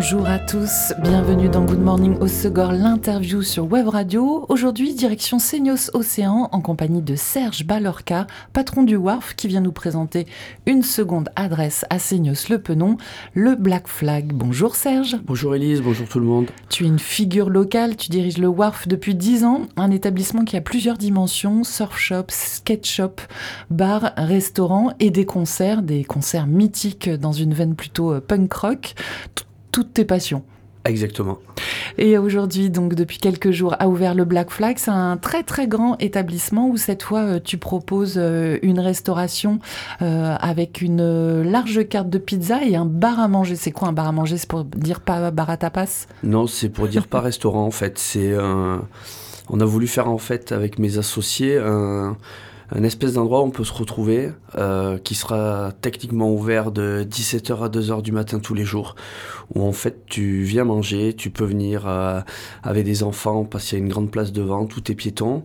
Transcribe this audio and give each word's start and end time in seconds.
Bonjour 0.00 0.28
à 0.28 0.38
tous, 0.38 0.92
bienvenue 1.02 1.48
dans 1.48 1.64
Good 1.64 1.80
Morning 1.80 2.16
au 2.20 2.28
Segor, 2.28 2.70
l'interview 2.70 3.42
sur 3.42 3.68
Web 3.68 3.88
Radio. 3.88 4.46
Aujourd'hui, 4.48 4.94
direction 4.94 5.40
Seignos 5.40 5.90
Océan 5.92 6.48
en 6.52 6.60
compagnie 6.60 7.02
de 7.02 7.16
Serge 7.16 7.66
Balorca, 7.66 8.28
patron 8.52 8.84
du 8.84 8.94
WARF, 8.94 9.34
qui 9.34 9.48
vient 9.48 9.60
nous 9.60 9.72
présenter 9.72 10.28
une 10.66 10.84
seconde 10.84 11.30
adresse 11.34 11.84
à 11.90 11.98
Seignos 11.98 12.48
le 12.48 12.62
Penon, 12.62 12.96
le 13.34 13.56
Black 13.56 13.88
Flag. 13.88 14.32
Bonjour 14.32 14.76
Serge. 14.76 15.16
Bonjour 15.24 15.56
Elise, 15.56 15.82
bonjour 15.82 16.06
tout 16.06 16.20
le 16.20 16.26
monde. 16.26 16.46
Tu 16.68 16.84
es 16.84 16.86
une 16.86 17.00
figure 17.00 17.50
locale, 17.50 17.96
tu 17.96 18.08
diriges 18.10 18.38
le 18.38 18.46
WARF 18.46 18.86
depuis 18.86 19.16
10 19.16 19.44
ans, 19.44 19.62
un 19.76 19.90
établissement 19.90 20.44
qui 20.44 20.56
a 20.56 20.60
plusieurs 20.60 20.96
dimensions, 20.96 21.64
surf 21.64 21.98
shop, 21.98 22.26
skate 22.28 22.86
shop, 22.86 23.16
bar, 23.68 24.12
restaurant 24.16 24.92
et 25.00 25.10
des 25.10 25.26
concerts, 25.26 25.82
des 25.82 26.04
concerts 26.04 26.46
mythiques 26.46 27.10
dans 27.10 27.32
une 27.32 27.52
veine 27.52 27.74
plutôt 27.74 28.12
euh, 28.12 28.20
punk 28.20 28.52
rock 28.52 28.94
toutes 29.72 29.92
tes 29.94 30.04
passions. 30.04 30.42
Exactement. 30.84 31.38
Et 31.98 32.16
aujourd'hui, 32.16 32.70
donc 32.70 32.94
depuis 32.94 33.18
quelques 33.18 33.50
jours, 33.50 33.74
a 33.78 33.88
ouvert 33.88 34.14
le 34.14 34.24
Black 34.24 34.50
Flag. 34.50 34.78
C'est 34.78 34.90
un 34.90 35.16
très 35.16 35.42
très 35.42 35.66
grand 35.66 35.96
établissement 35.98 36.68
où 36.68 36.76
cette 36.76 37.02
fois 37.02 37.20
euh, 37.20 37.40
tu 37.42 37.58
proposes 37.58 38.14
euh, 38.16 38.58
une 38.62 38.80
restauration 38.80 39.58
euh, 40.00 40.34
avec 40.40 40.80
une 40.80 41.42
large 41.42 41.86
carte 41.88 42.08
de 42.08 42.18
pizza 42.18 42.62
et 42.64 42.76
un 42.76 42.86
bar 42.86 43.20
à 43.20 43.28
manger. 43.28 43.56
C'est 43.56 43.72
quoi 43.72 43.88
un 43.88 43.92
bar 43.92 44.06
à 44.06 44.12
manger? 44.12 44.38
C'est 44.38 44.48
pour 44.48 44.64
dire 44.64 45.00
pas 45.00 45.30
bar 45.30 45.50
à 45.50 45.56
tapas? 45.56 46.06
Non, 46.22 46.46
c'est 46.46 46.68
pour 46.68 46.88
dire 46.88 47.06
pas 47.06 47.20
restaurant 47.20 47.64
en 47.64 47.72
fait. 47.72 47.98
C'est 47.98 48.34
un... 48.34 48.82
On 49.50 49.60
a 49.60 49.64
voulu 49.64 49.86
faire 49.86 50.08
en 50.08 50.18
fait 50.18 50.52
avec 50.52 50.78
mes 50.78 50.98
associés 50.98 51.58
un 51.58 52.16
un 52.70 52.82
espèce 52.82 53.14
d'endroit 53.14 53.40
où 53.40 53.44
on 53.44 53.50
peut 53.50 53.64
se 53.64 53.72
retrouver, 53.72 54.30
euh, 54.56 54.98
qui 54.98 55.14
sera 55.14 55.72
techniquement 55.80 56.30
ouvert 56.30 56.70
de 56.70 57.06
17h 57.08 57.64
à 57.64 57.68
2h 57.68 58.02
du 58.02 58.12
matin 58.12 58.40
tous 58.40 58.54
les 58.54 58.64
jours, 58.64 58.94
où 59.54 59.62
en 59.62 59.72
fait 59.72 60.04
tu 60.06 60.42
viens 60.42 60.64
manger, 60.64 61.14
tu 61.14 61.30
peux 61.30 61.44
venir 61.44 61.84
euh, 61.86 62.20
avec 62.62 62.84
des 62.84 63.02
enfants 63.02 63.44
parce 63.44 63.64
qu'il 63.64 63.78
y 63.78 63.80
a 63.80 63.84
une 63.84 63.90
grande 63.90 64.10
place 64.10 64.32
devant, 64.32 64.66
tout 64.66 64.90
est 64.90 64.94
piéton, 64.94 65.44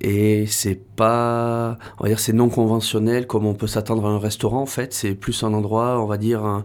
et 0.00 0.46
c'est 0.46 0.80
pas, 0.94 1.78
on 1.98 2.04
va 2.04 2.08
dire 2.10 2.20
c'est 2.20 2.34
non 2.34 2.50
conventionnel 2.50 3.26
comme 3.26 3.46
on 3.46 3.54
peut 3.54 3.66
s'attendre 3.66 4.06
à 4.06 4.10
un 4.10 4.18
restaurant 4.18 4.60
en 4.60 4.66
fait, 4.66 4.92
c'est 4.92 5.14
plus 5.14 5.42
un 5.42 5.54
endroit, 5.54 6.00
on 6.02 6.06
va 6.06 6.18
dire 6.18 6.44
un, 6.44 6.64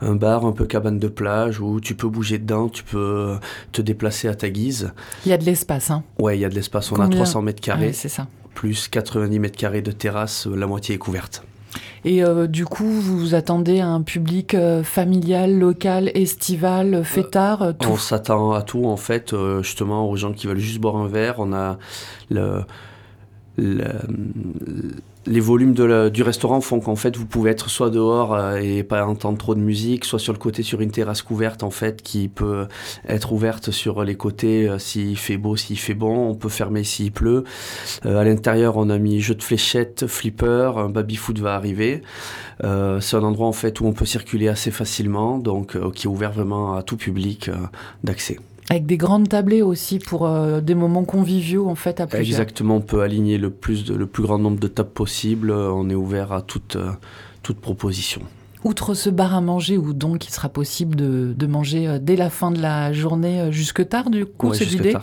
un 0.00 0.14
bar 0.14 0.44
un 0.44 0.52
peu 0.52 0.66
cabane 0.66 0.98
de 0.98 1.08
plage 1.08 1.60
où 1.60 1.80
tu 1.80 1.94
peux 1.94 2.08
bouger 2.08 2.38
dedans, 2.38 2.68
tu 2.68 2.84
peux 2.84 3.36
te 3.72 3.80
déplacer 3.80 4.28
à 4.28 4.34
ta 4.34 4.50
guise. 4.50 4.92
Il 5.24 5.30
y 5.30 5.32
a 5.32 5.38
de 5.38 5.44
l'espace, 5.44 5.90
hein 5.90 6.04
Ouais, 6.18 6.36
il 6.36 6.40
y 6.40 6.44
a 6.44 6.48
de 6.48 6.54
l'espace. 6.54 6.92
On 6.92 7.00
a 7.00 7.08
300 7.08 7.42
mètres 7.42 7.60
carrés. 7.60 7.92
c'est 7.92 8.08
ça 8.08 8.26
plus 8.58 8.88
90 8.88 9.38
mètres 9.38 9.56
carrés 9.56 9.82
de 9.82 9.92
terrasse, 9.92 10.48
euh, 10.48 10.56
la 10.56 10.66
moitié 10.66 10.96
est 10.96 10.98
couverte. 10.98 11.44
Et 12.04 12.24
euh, 12.24 12.48
du 12.48 12.64
coup, 12.64 12.90
vous 12.90 13.16
vous 13.16 13.34
attendez 13.36 13.78
à 13.78 13.86
un 13.86 14.02
public 14.02 14.54
euh, 14.54 14.82
familial, 14.82 15.56
local, 15.56 16.10
estival, 16.14 17.04
fêtard 17.04 17.74
On 17.86 17.96
s'attend 17.96 18.50
à 18.50 18.62
tout, 18.62 18.86
en 18.86 18.96
fait, 18.96 19.32
justement, 19.62 20.10
aux 20.10 20.16
gens 20.16 20.32
qui 20.32 20.48
veulent 20.48 20.58
juste 20.58 20.80
boire 20.80 20.96
un 20.96 21.06
verre. 21.06 21.36
On 21.38 21.52
a 21.52 21.78
le, 22.30 22.64
le 23.58 23.84
les 25.28 25.40
volumes 25.40 25.74
du 26.10 26.22
restaurant 26.22 26.60
font 26.60 26.80
qu'en 26.80 26.96
fait 26.96 27.16
vous 27.16 27.26
pouvez 27.26 27.50
être 27.50 27.68
soit 27.68 27.90
dehors 27.90 28.34
euh, 28.34 28.56
et 28.56 28.82
pas 28.82 29.06
entendre 29.06 29.38
trop 29.38 29.54
de 29.54 29.60
musique, 29.60 30.04
soit 30.04 30.18
sur 30.18 30.32
le 30.32 30.38
côté 30.38 30.62
sur 30.62 30.80
une 30.80 30.90
terrasse 30.90 31.22
couverte 31.22 31.62
en 31.62 31.70
fait 31.70 32.02
qui 32.02 32.28
peut 32.28 32.66
être 33.06 33.32
ouverte 33.32 33.70
sur 33.70 34.04
les 34.04 34.16
côtés 34.16 34.68
euh, 34.68 34.78
s'il 34.78 35.18
fait 35.18 35.36
beau, 35.36 35.56
s'il 35.56 35.78
fait 35.78 35.94
bon, 35.94 36.30
on 36.30 36.34
peut 36.34 36.48
fermer 36.48 36.84
s'il 36.84 37.12
pleut. 37.12 37.44
Euh, 38.06 38.18
à 38.18 38.24
l'intérieur 38.24 38.76
on 38.76 38.88
a 38.90 38.98
mis 38.98 39.20
jeu 39.20 39.34
de 39.34 39.42
fléchettes, 39.42 40.06
flipper, 40.06 40.78
un 40.78 40.88
baby 40.88 41.16
foot 41.16 41.38
va 41.38 41.54
arriver. 41.54 42.02
c'est 42.62 43.16
un 43.16 43.22
endroit 43.22 43.46
en 43.46 43.52
fait 43.52 43.80
où 43.80 43.86
on 43.86 43.92
peut 43.92 44.06
circuler 44.06 44.48
assez 44.48 44.70
facilement, 44.70 45.38
donc 45.38 45.76
qui 45.92 46.06
est 46.06 46.10
ouvert 46.10 46.32
vraiment 46.32 46.74
à 46.74 46.82
tout 46.82 46.96
public 46.96 47.50
d'accès. 48.02 48.38
Avec 48.70 48.84
des 48.86 48.96
grandes 48.98 49.28
tablées 49.28 49.62
aussi 49.62 49.98
pour 49.98 50.26
euh, 50.26 50.60
des 50.60 50.74
moments 50.74 51.04
conviviaux 51.04 51.68
en 51.68 51.74
fait 51.74 52.00
à. 52.00 52.06
Exactement, 52.18 52.76
on 52.76 52.80
peut 52.80 53.00
aligner 53.00 53.38
le 53.38 53.50
plus, 53.50 53.84
de, 53.84 53.94
le 53.94 54.06
plus 54.06 54.22
grand 54.22 54.38
nombre 54.38 54.60
de 54.60 54.68
tables 54.68 54.90
possible. 54.90 55.50
On 55.50 55.88
est 55.88 55.94
ouvert 55.94 56.32
à 56.32 56.42
toute, 56.42 56.76
euh, 56.76 56.90
toute 57.42 57.60
proposition. 57.60 58.22
Outre 58.64 58.94
ce 58.94 59.08
bar 59.08 59.34
à 59.36 59.40
manger 59.40 59.78
où 59.78 59.92
donc 59.92 60.26
il 60.26 60.32
sera 60.32 60.48
possible 60.48 60.96
de, 60.96 61.32
de 61.36 61.46
manger 61.46 61.86
euh, 61.86 61.98
dès 62.00 62.16
la 62.16 62.28
fin 62.28 62.50
de 62.50 62.60
la 62.60 62.92
journée 62.92 63.40
euh, 63.40 63.52
jusque 63.52 63.88
tard 63.88 64.10
du 64.10 64.26
coup 64.26 64.52
c'est 64.52 64.64
l'idée. 64.64 64.96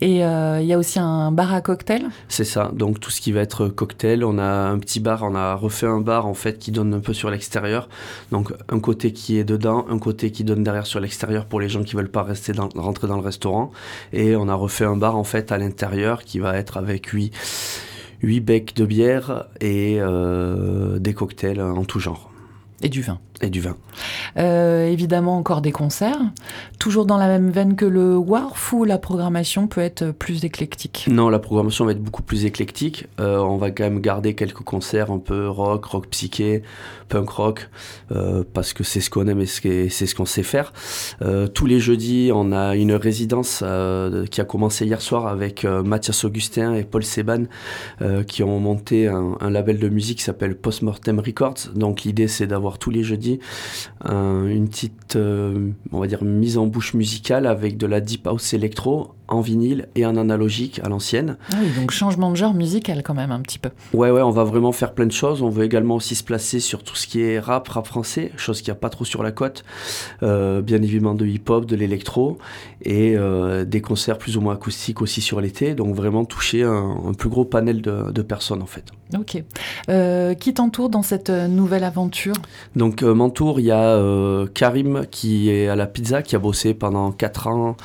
Et 0.00 0.24
euh, 0.24 0.60
il 0.60 0.66
y 0.66 0.72
a 0.72 0.78
aussi 0.78 0.98
un 0.98 1.30
bar 1.30 1.54
à 1.54 1.60
cocktail? 1.60 2.06
C'est 2.28 2.44
ça. 2.44 2.70
Donc 2.74 2.98
tout 2.98 3.10
ce 3.10 3.20
qui 3.20 3.30
va 3.30 3.42
être 3.42 3.68
cocktail, 3.68 4.24
on 4.24 4.38
a 4.38 4.44
un 4.44 4.78
petit 4.78 4.98
bar, 4.98 5.22
on 5.22 5.36
a 5.36 5.54
refait 5.54 5.86
un 5.86 6.00
bar 6.00 6.26
en 6.26 6.34
fait 6.34 6.58
qui 6.58 6.72
donne 6.72 6.94
un 6.94 7.00
peu 7.00 7.12
sur 7.12 7.30
l'extérieur. 7.30 7.88
Donc 8.32 8.52
un 8.68 8.80
côté 8.80 9.12
qui 9.12 9.38
est 9.38 9.44
dedans, 9.44 9.86
un 9.88 9.98
côté 9.98 10.32
qui 10.32 10.42
donne 10.42 10.64
derrière 10.64 10.86
sur 10.86 10.98
l'extérieur 10.98 11.46
pour 11.46 11.60
les 11.60 11.68
gens 11.68 11.84
qui 11.84 11.94
veulent 11.94 12.10
pas 12.10 12.24
rester 12.24 12.52
dans, 12.52 12.68
rentrer 12.74 13.06
dans 13.06 13.16
le 13.16 13.22
restaurant. 13.22 13.70
Et 14.12 14.34
on 14.34 14.48
a 14.48 14.54
refait 14.54 14.84
un 14.84 14.96
bar 14.96 15.16
en 15.16 15.24
fait 15.24 15.52
à 15.52 15.58
l'intérieur 15.58 16.24
qui 16.24 16.40
va 16.40 16.56
être 16.56 16.76
avec 16.76 17.06
8, 17.06 17.32
8 18.22 18.40
becs 18.40 18.74
de 18.74 18.84
bière 18.84 19.44
et 19.60 20.00
des 20.98 21.14
cocktails 21.14 21.62
en 21.62 21.84
tout 21.84 22.00
genre. 22.00 22.32
Et 22.82 22.88
du 22.88 23.02
vin. 23.02 23.20
Et 23.42 23.50
du 23.50 23.60
vin. 23.60 23.76
Euh, 24.38 24.86
évidemment, 24.86 25.36
encore 25.36 25.60
des 25.60 25.72
concerts. 25.72 26.18
Toujours 26.78 27.04
dans 27.04 27.18
la 27.18 27.26
même 27.26 27.50
veine 27.50 27.76
que 27.76 27.84
le 27.84 28.16
WARF 28.16 28.72
ou 28.72 28.84
la 28.84 28.96
programmation 28.96 29.66
peut 29.66 29.82
être 29.82 30.10
plus 30.10 30.44
éclectique? 30.44 31.06
Non, 31.10 31.28
la 31.28 31.38
programmation 31.38 31.84
va 31.84 31.92
être 31.92 32.02
beaucoup 32.02 32.22
plus 32.22 32.46
éclectique. 32.46 33.08
Euh, 33.20 33.38
on 33.38 33.58
va 33.58 33.70
quand 33.70 33.84
même 33.84 34.00
garder 34.00 34.34
quelques 34.34 34.62
concerts 34.62 35.10
un 35.10 35.18
peu 35.18 35.48
rock, 35.48 35.84
rock 35.84 36.06
psyché, 36.08 36.62
punk 37.10 37.28
rock, 37.28 37.68
euh, 38.10 38.42
parce 38.54 38.72
que 38.72 38.84
c'est 38.84 39.00
ce 39.00 39.10
qu'on 39.10 39.26
aime 39.26 39.40
et 39.40 39.46
c'est 39.46 40.06
ce 40.06 40.14
qu'on 40.14 40.24
sait 40.24 40.42
faire. 40.42 40.72
tous 41.54 41.66
les 41.66 41.78
jeudis, 41.78 42.30
on 42.32 42.52
a 42.52 42.74
une 42.74 42.92
résidence 42.92 43.62
qui 44.30 44.40
a 44.40 44.44
commencé 44.44 44.86
hier 44.86 45.02
soir 45.02 45.26
avec 45.26 45.64
Mathias 45.64 46.24
Augustin 46.24 46.74
et 46.74 46.84
Paul 46.84 47.04
Seban 47.04 47.44
qui 48.26 48.42
ont 48.42 48.58
monté 48.60 49.08
un, 49.08 49.36
un 49.40 49.50
label 49.50 49.78
de 49.78 49.88
musique 49.88 50.18
qui 50.18 50.24
s'appelle 50.24 50.56
Postmortem 50.56 51.20
Records. 51.20 51.72
Donc 51.74 52.02
l'idée, 52.02 52.28
c'est 52.28 52.46
d'avoir 52.46 52.78
tous 52.78 52.90
les 52.90 53.02
jeudis 53.02 53.25
une 54.04 54.68
petite, 54.68 55.16
euh, 55.16 55.70
on 55.92 56.00
va 56.00 56.06
dire, 56.06 56.24
mise 56.24 56.58
en 56.58 56.66
bouche 56.66 56.94
musicale 56.94 57.46
avec 57.46 57.76
de 57.76 57.86
la 57.86 58.00
deep 58.00 58.26
house 58.26 58.54
électro 58.54 59.12
en 59.28 59.40
vinyle 59.40 59.88
et 59.94 60.06
en 60.06 60.16
analogique 60.16 60.80
à 60.84 60.88
l'ancienne. 60.88 61.36
Ah 61.52 61.56
oui, 61.60 61.68
donc 61.78 61.90
changement 61.90 62.30
de 62.30 62.36
genre 62.36 62.54
musical 62.54 63.02
quand 63.02 63.14
même 63.14 63.32
un 63.32 63.40
petit 63.40 63.58
peu. 63.58 63.70
Ouais, 63.92 64.10
ouais, 64.10 64.22
on 64.22 64.30
va 64.30 64.44
vraiment 64.44 64.72
faire 64.72 64.92
plein 64.92 65.06
de 65.06 65.12
choses. 65.12 65.42
On 65.42 65.48
veut 65.48 65.64
également 65.64 65.96
aussi 65.96 66.14
se 66.14 66.22
placer 66.22 66.60
sur 66.60 66.82
tout 66.82 66.96
ce 66.96 67.06
qui 67.06 67.22
est 67.22 67.38
rap, 67.38 67.66
rap 67.68 67.86
français, 67.86 68.30
chose 68.36 68.60
qu'il 68.60 68.72
n'y 68.72 68.76
a 68.76 68.80
pas 68.80 68.90
trop 68.90 69.04
sur 69.04 69.22
la 69.22 69.32
côte. 69.32 69.64
Euh, 70.22 70.62
bien 70.62 70.80
évidemment 70.82 71.14
de 71.14 71.26
hip-hop, 71.26 71.66
de 71.66 71.76
l'électro 71.76 72.38
et 72.82 73.16
euh, 73.16 73.64
des 73.64 73.80
concerts 73.80 74.18
plus 74.18 74.36
ou 74.36 74.40
moins 74.40 74.54
acoustiques 74.54 75.02
aussi 75.02 75.20
sur 75.20 75.40
l'été. 75.40 75.74
Donc 75.74 75.94
vraiment 75.94 76.24
toucher 76.24 76.62
un, 76.62 77.12
plus 77.18 77.28
gros 77.28 77.44
panel 77.44 77.82
de, 77.82 78.22
personnes 78.22 78.62
en 78.62 78.66
fait. 78.66 78.90
Ok. 79.14 79.42
Euh, 79.88 80.34
qui 80.34 80.54
t'entoure 80.54 80.88
dans 80.88 81.02
cette 81.02 81.30
nouvelle 81.30 81.84
aventure? 81.84 82.34
Donc 82.74 83.02
m'entoure, 83.02 83.60
il 83.60 83.66
y 83.66 83.70
a 83.70 84.46
Karim 84.54 85.06
qui 85.10 85.50
est 85.50 85.68
à 85.68 85.76
la 85.76 85.86
pizza, 85.86 86.22
qui 86.22 86.36
a 86.36 86.38
bossé 86.38 86.74
pendant 86.74 87.12
4 87.12 87.46
ans 87.46 87.76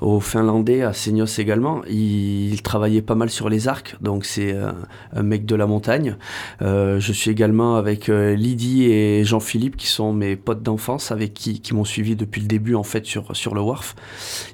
au 0.00 0.20
Finlandais, 0.20 0.82
à 0.82 0.92
Seignos 0.92 1.38
également. 1.38 1.82
Il, 1.88 2.60
travaillait 2.62 3.02
pas 3.02 3.14
mal 3.14 3.30
sur 3.30 3.48
les 3.48 3.68
arcs, 3.68 3.96
donc 4.00 4.24
c'est 4.24 4.52
euh, 4.52 4.70
un 5.14 5.22
mec 5.22 5.44
de 5.44 5.54
la 5.54 5.66
montagne. 5.66 6.16
Euh, 6.62 7.00
je 7.00 7.12
suis 7.12 7.30
également 7.30 7.76
avec 7.76 8.08
euh, 8.08 8.34
Lydie 8.34 8.84
et 8.84 9.24
Jean-Philippe, 9.24 9.76
qui 9.76 9.86
sont 9.86 10.12
mes 10.12 10.36
potes 10.36 10.62
d'enfance, 10.62 11.10
avec 11.10 11.32
qui, 11.34 11.60
qui 11.60 11.74
m'ont 11.74 11.84
suivi 11.84 12.16
depuis 12.16 12.42
le 12.42 12.46
début 12.46 12.74
en 12.74 12.82
fait 12.82 13.06
sur, 13.06 13.34
sur 13.34 13.54
le 13.54 13.60
Wharf. 13.60 13.96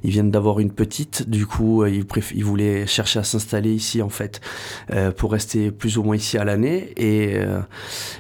Ils 0.05 0.11
viennent 0.11 0.31
d'avoir 0.31 0.61
une 0.61 0.71
petite, 0.71 1.29
du 1.29 1.47
coup 1.47 1.85
ils, 1.85 2.07
ils 2.35 2.45
voulaient 2.45 2.87
chercher 2.87 3.19
à 3.19 3.25
s'installer 3.25 3.73
ici 3.73 4.03
en 4.03 4.09
fait 4.09 4.41
pour 5.17 5.33
rester 5.33 5.71
plus 5.71 5.99
ou 5.99 6.03
ici 6.15 6.39
à 6.39 6.45
l'année. 6.45 6.93
Et, 6.97 7.37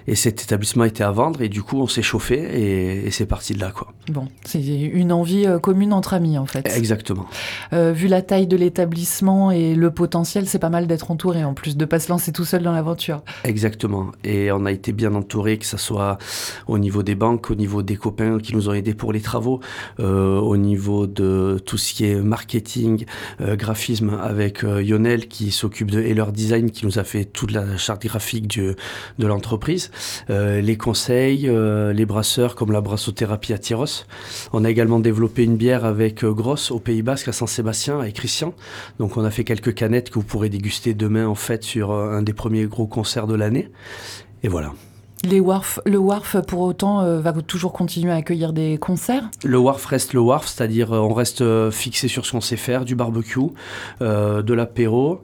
et 0.06 0.14
cet 0.14 0.42
établissement 0.42 0.84
était 0.84 1.04
à 1.04 1.10
vendre 1.10 1.42
et 1.42 1.48
du 1.48 1.62
coup 1.62 1.80
on 1.80 1.86
s'est 1.86 2.02
chauffé 2.02 2.36
et, 2.36 3.06
et 3.06 3.10
c'est 3.10 3.26
parti 3.26 3.54
de 3.54 3.60
là 3.60 3.70
quoi. 3.70 3.92
Bon, 4.08 4.28
c'est 4.44 4.64
une 4.64 5.12
envie 5.12 5.46
euh, 5.46 5.58
commune 5.58 5.92
entre 5.92 6.14
amis 6.14 6.38
en 6.38 6.46
fait. 6.46 6.70
Exactement. 6.76 7.26
Euh, 7.72 7.92
vu 7.92 8.06
la 8.08 8.22
taille 8.22 8.46
de 8.46 8.56
l'établissement 8.56 9.50
et 9.50 9.74
le 9.74 9.90
potentiel, 9.90 10.46
c'est 10.46 10.58
pas 10.58 10.68
mal 10.68 10.86
d'être 10.86 11.10
entouré 11.10 11.44
en 11.44 11.54
plus, 11.54 11.76
de 11.76 11.84
pas 11.84 11.98
se 11.98 12.08
lancer 12.08 12.32
tout 12.32 12.44
seul 12.44 12.62
dans 12.62 12.72
l'aventure. 12.72 13.22
Exactement. 13.44 14.12
Et 14.24 14.52
on 14.52 14.64
a 14.64 14.72
été 14.72 14.92
bien 14.92 15.14
entouré, 15.14 15.58
que 15.58 15.66
ce 15.66 15.76
soit 15.76 16.18
au 16.66 16.78
niveau 16.78 17.02
des 17.02 17.14
banques, 17.14 17.50
au 17.50 17.54
niveau 17.54 17.82
des 17.82 17.96
copains 17.96 18.38
qui 18.38 18.54
nous 18.54 18.68
ont 18.68 18.74
aidés 18.74 18.94
pour 18.94 19.12
les 19.12 19.20
travaux, 19.20 19.60
euh, 20.00 20.38
au 20.38 20.56
niveau 20.56 21.06
de 21.06 21.60
tout 21.64 21.78
ce 21.78 21.92
qui 21.92 22.06
est 22.06 22.16
marketing, 22.16 23.04
graphisme 23.40 24.18
avec 24.22 24.62
Lionel 24.62 25.28
qui 25.28 25.50
s'occupe 25.50 25.90
de 25.90 26.00
Heller 26.00 26.32
Design, 26.32 26.70
qui 26.70 26.86
nous 26.86 26.98
a 26.98 27.04
fait 27.04 27.24
toute 27.24 27.50
la 27.50 27.75
charte 27.76 28.04
graphique 28.06 28.46
de 28.48 28.76
l'entreprise, 29.18 29.90
les 30.28 30.76
conseils, 30.76 31.50
les 31.50 32.06
brasseurs 32.06 32.54
comme 32.54 32.72
la 32.72 32.80
brassothérapie 32.80 33.52
à 33.52 33.58
Tyros 33.58 34.06
on 34.52 34.64
a 34.64 34.70
également 34.70 35.00
développé 35.00 35.44
une 35.44 35.56
bière 35.56 35.84
avec 35.84 36.24
euh, 36.24 36.32
Grosse 36.32 36.70
au 36.70 36.78
Pays 36.78 37.02
Basque 37.02 37.28
à 37.28 37.32
Saint-Sébastien 37.32 38.00
avec 38.00 38.14
Christian. 38.14 38.54
Donc 38.98 39.16
on 39.16 39.24
a 39.24 39.30
fait 39.30 39.44
quelques 39.44 39.74
canettes 39.74 40.10
que 40.10 40.14
vous 40.14 40.24
pourrez 40.24 40.48
déguster 40.48 40.94
demain 40.94 41.26
en 41.26 41.34
fait 41.34 41.62
sur 41.62 41.92
euh, 41.92 42.10
un 42.10 42.22
des 42.22 42.32
premiers 42.32 42.66
gros 42.66 42.86
concerts 42.86 43.26
de 43.26 43.34
l'année. 43.34 43.70
Et 44.42 44.48
voilà. 44.48 44.72
Le 45.26 45.98
Wharf, 45.98 46.36
pour 46.46 46.60
autant, 46.60 47.02
euh, 47.02 47.20
va 47.20 47.32
toujours 47.32 47.72
continuer 47.72 48.12
à 48.12 48.16
accueillir 48.16 48.52
des 48.52 48.78
concerts 48.78 49.28
Le 49.44 49.58
Wharf 49.58 49.84
reste 49.86 50.12
le 50.12 50.20
Wharf, 50.20 50.46
c'est-à-dire 50.48 50.92
on 50.92 51.12
reste 51.12 51.42
fixé 51.70 52.08
sur 52.08 52.24
ce 52.26 52.32
qu'on 52.32 52.40
sait 52.40 52.56
faire, 52.56 52.84
du 52.84 52.94
barbecue, 52.94 53.40
de 54.00 54.54
l'apéro, 54.54 55.22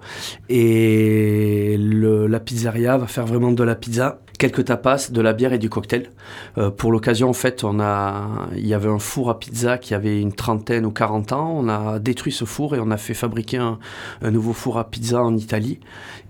et 0.49 1.77
la 1.79 2.41
pizzeria 2.41 2.97
va 2.99 3.07
faire 3.07 3.27
vraiment 3.27 3.53
de 3.53 3.63
la 3.63 3.75
pizza 3.75 4.19
quelques 4.43 4.65
tapas, 4.65 5.13
de 5.13 5.21
la 5.21 5.35
bière 5.35 5.53
et 5.53 5.59
du 5.61 5.71
cocktail. 5.71 6.11
Euh, 6.59 6.71
pour 6.71 6.91
l'occasion, 6.91 7.31
en 7.31 7.33
fait, 7.33 7.63
on 7.63 7.79
a, 7.79 8.49
il 8.57 8.67
y 8.67 8.75
avait 8.75 8.89
un 8.89 8.99
four 8.99 9.31
à 9.31 9.39
pizza 9.39 9.79
qui 9.79 9.95
avait 9.95 10.21
une 10.21 10.33
trentaine 10.33 10.85
ou 10.85 10.91
40 10.91 11.31
ans. 11.31 11.55
On 11.57 11.69
a 11.69 12.01
détruit 12.01 12.33
ce 12.33 12.45
four 12.45 12.75
et 12.75 12.81
on 12.81 12.91
a 12.91 12.97
fait 12.97 13.15
fabriquer 13.15 13.59
un, 13.59 13.79
nouveau 14.21 14.53
four 14.53 14.79
à 14.79 14.91
pizza 14.91 15.23
en 15.23 15.37
Italie. 15.37 15.79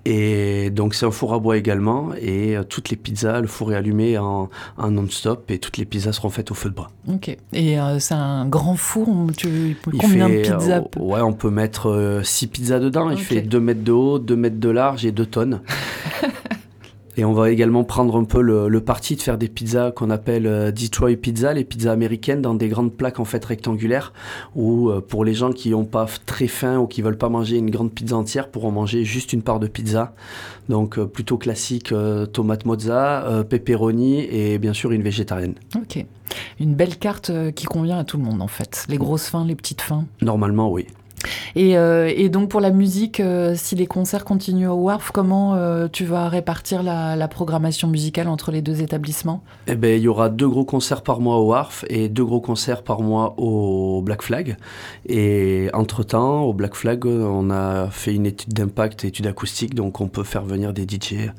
Et 0.05 0.69
donc 0.71 0.95
c'est 0.95 1.07
un 1.07 1.11
four 1.11 1.33
à 1.33 1.39
bois 1.39 1.57
également. 1.57 2.11
Et 2.21 2.55
euh, 2.55 2.65
toutes 2.65 2.91
les 2.91 2.97
pizzas, 2.97 3.41
le 3.41 3.47
four 3.47 3.73
est 3.73 3.77
allumé 3.77 4.19
en, 4.19 4.51
non-stop 4.79 5.51
et 5.51 5.59
toutes 5.59 5.79
les 5.79 5.87
pizzas 5.87 6.13
seront 6.13 6.29
faites 6.29 6.51
au 6.51 6.55
feu 6.55 6.69
de 6.69 6.75
bois. 6.75 6.91
Ok. 7.09 7.35
Et 7.55 7.81
euh, 7.81 7.99
c'est 7.99 8.13
un 8.13 8.45
grand 8.47 8.77
four. 8.77 9.09
Tu, 9.39 9.79
combien 9.99 10.29
de 10.29 10.43
pizzas 10.43 10.83
Ouais, 10.99 11.23
on 11.23 11.33
peut 11.33 11.51
mettre 11.51 12.21
6 12.23 12.47
pizzas 12.49 12.79
dedans. 12.79 13.09
Il 13.09 13.17
fait 13.17 13.41
2 13.41 13.59
mètres 13.59 13.85
de 13.85 13.93
haut, 13.93 14.19
2 14.19 14.37
mètres 14.37 14.61
de 14.61 14.69
large 14.69 15.07
et 15.07 15.13
2 15.13 15.25
tonnes. 15.25 15.63
Et 17.17 17.25
on 17.25 17.33
va 17.33 17.51
également 17.51 17.85
prendre 17.85 18.17
un 18.17 18.25
peu 18.25 18.41
le, 18.41 18.81
parti 18.81 19.17
de 19.17 19.23
faire 19.23 19.37
des 19.37 19.49
pizzas 19.49 19.91
qu'on 19.91 20.11
appelle 20.11 20.47
euh, 20.47 20.73
Detroit 20.73 21.17
Pizza, 21.17 21.53
les 21.53 21.65
pizzas 21.65 21.93
américaines, 21.93 22.41
dans 22.41 22.55
des 22.55 22.69
grandes 22.69 22.93
plaques 22.93 23.21
en 23.21 23.25
fait 23.25 23.45
rectangulaires, 23.45 24.13
où 24.57 24.89
euh, 24.89 25.01
pour 25.01 25.25
les 25.25 25.35
gens 25.35 25.53
qui 25.53 25.71
n'ont 25.71 25.85
pas 25.85 26.07
très 26.25 26.47
faim 26.47 26.79
ou 26.79 26.87
qui 26.87 27.03
veulent 27.03 27.19
pas 27.19 27.29
manger 27.29 27.59
une 27.59 27.71
grande 27.71 27.93
pizza 27.93 28.17
entière, 28.17 28.49
pourront 28.49 28.71
manger 28.71 29.05
juste 29.05 29.33
une 29.33 29.43
part 29.43 29.61
de 29.61 29.67
pizza. 29.67 30.15
Donc 30.69 30.99
euh, 30.99 31.05
plutôt 31.05 31.37
classique, 31.37 31.93
tomate 32.33 32.65
mozza, 32.65 33.45
pepperoni 33.49 34.21
et 34.21 34.59
bien 34.59 34.73
sûr 34.73 34.93
une 34.93 35.03
végétarienne. 35.03 35.55
Ok. 35.77 36.05
Une 36.61 36.75
belle 36.75 36.97
carte 36.97 37.31
qui 37.55 37.67
convient 37.67 37.99
à 37.99 38.05
tout 38.05 38.17
le 38.17 38.25
monde 38.25 38.41
en 38.41 38.49
fait. 38.49 38.87
Les 38.89 38.97
grosses 38.97 39.29
fins, 39.29 39.45
les 39.45 39.55
petites 39.55 39.83
fins. 39.83 40.07
Normalement 40.23 40.71
oui. 40.71 40.87
Euh, 41.57 42.13
et, 42.15 42.29
donc 42.29 42.49
pour 42.49 42.61
la 42.61 42.71
musique, 42.71 43.21
euh, 43.21 43.55
si 43.57 43.75
les 43.75 43.87
concerts 43.87 44.25
continuent 44.25 44.69
au 44.69 44.77
WARF, 44.77 45.11
comment 45.11 45.55
euh, 45.55 45.89
tu 45.91 46.05
vas 46.05 46.29
répartir 46.29 46.83
la, 46.83 47.29
programmation 47.29 47.89
musicale 47.89 48.29
entre 48.29 48.51
les 48.51 48.61
deux 48.61 48.83
établissements? 48.83 49.43
Eh 49.67 49.75
ben, 49.75 49.97
il 49.97 50.03
y 50.03 50.09
aura 50.09 50.29
deux 50.29 50.49
gros 50.49 50.65
concerts 50.65 51.03
par 51.03 51.21
mois 51.21 51.39
au 51.39 51.47
WARF 51.47 51.85
et 51.89 52.09
deux 52.09 52.25
gros 52.25 52.41
concerts 52.41 52.83
par 52.83 53.01
mois 53.01 53.35
au 53.39 54.03
Black 54.03 54.23
Flag. 54.23 54.57
Et 55.07 55.71
entre-temps, 55.73 56.43
au 56.43 56.53
Black 56.53 56.75
Flag, 56.75 57.07
on 57.07 57.51
a 57.51 57.89
fait 57.91 58.15
une 58.15 58.27
étude 58.27 58.53
d'impact, 58.53 59.05
étude 59.05 59.27
acoustique, 59.27 59.75
donc 59.75 60.01
on 60.01 60.09
peut 60.09 60.25
faire 60.25 60.45
venir 60.45 60.73
des 60.73 60.83
DJ 60.83 61.31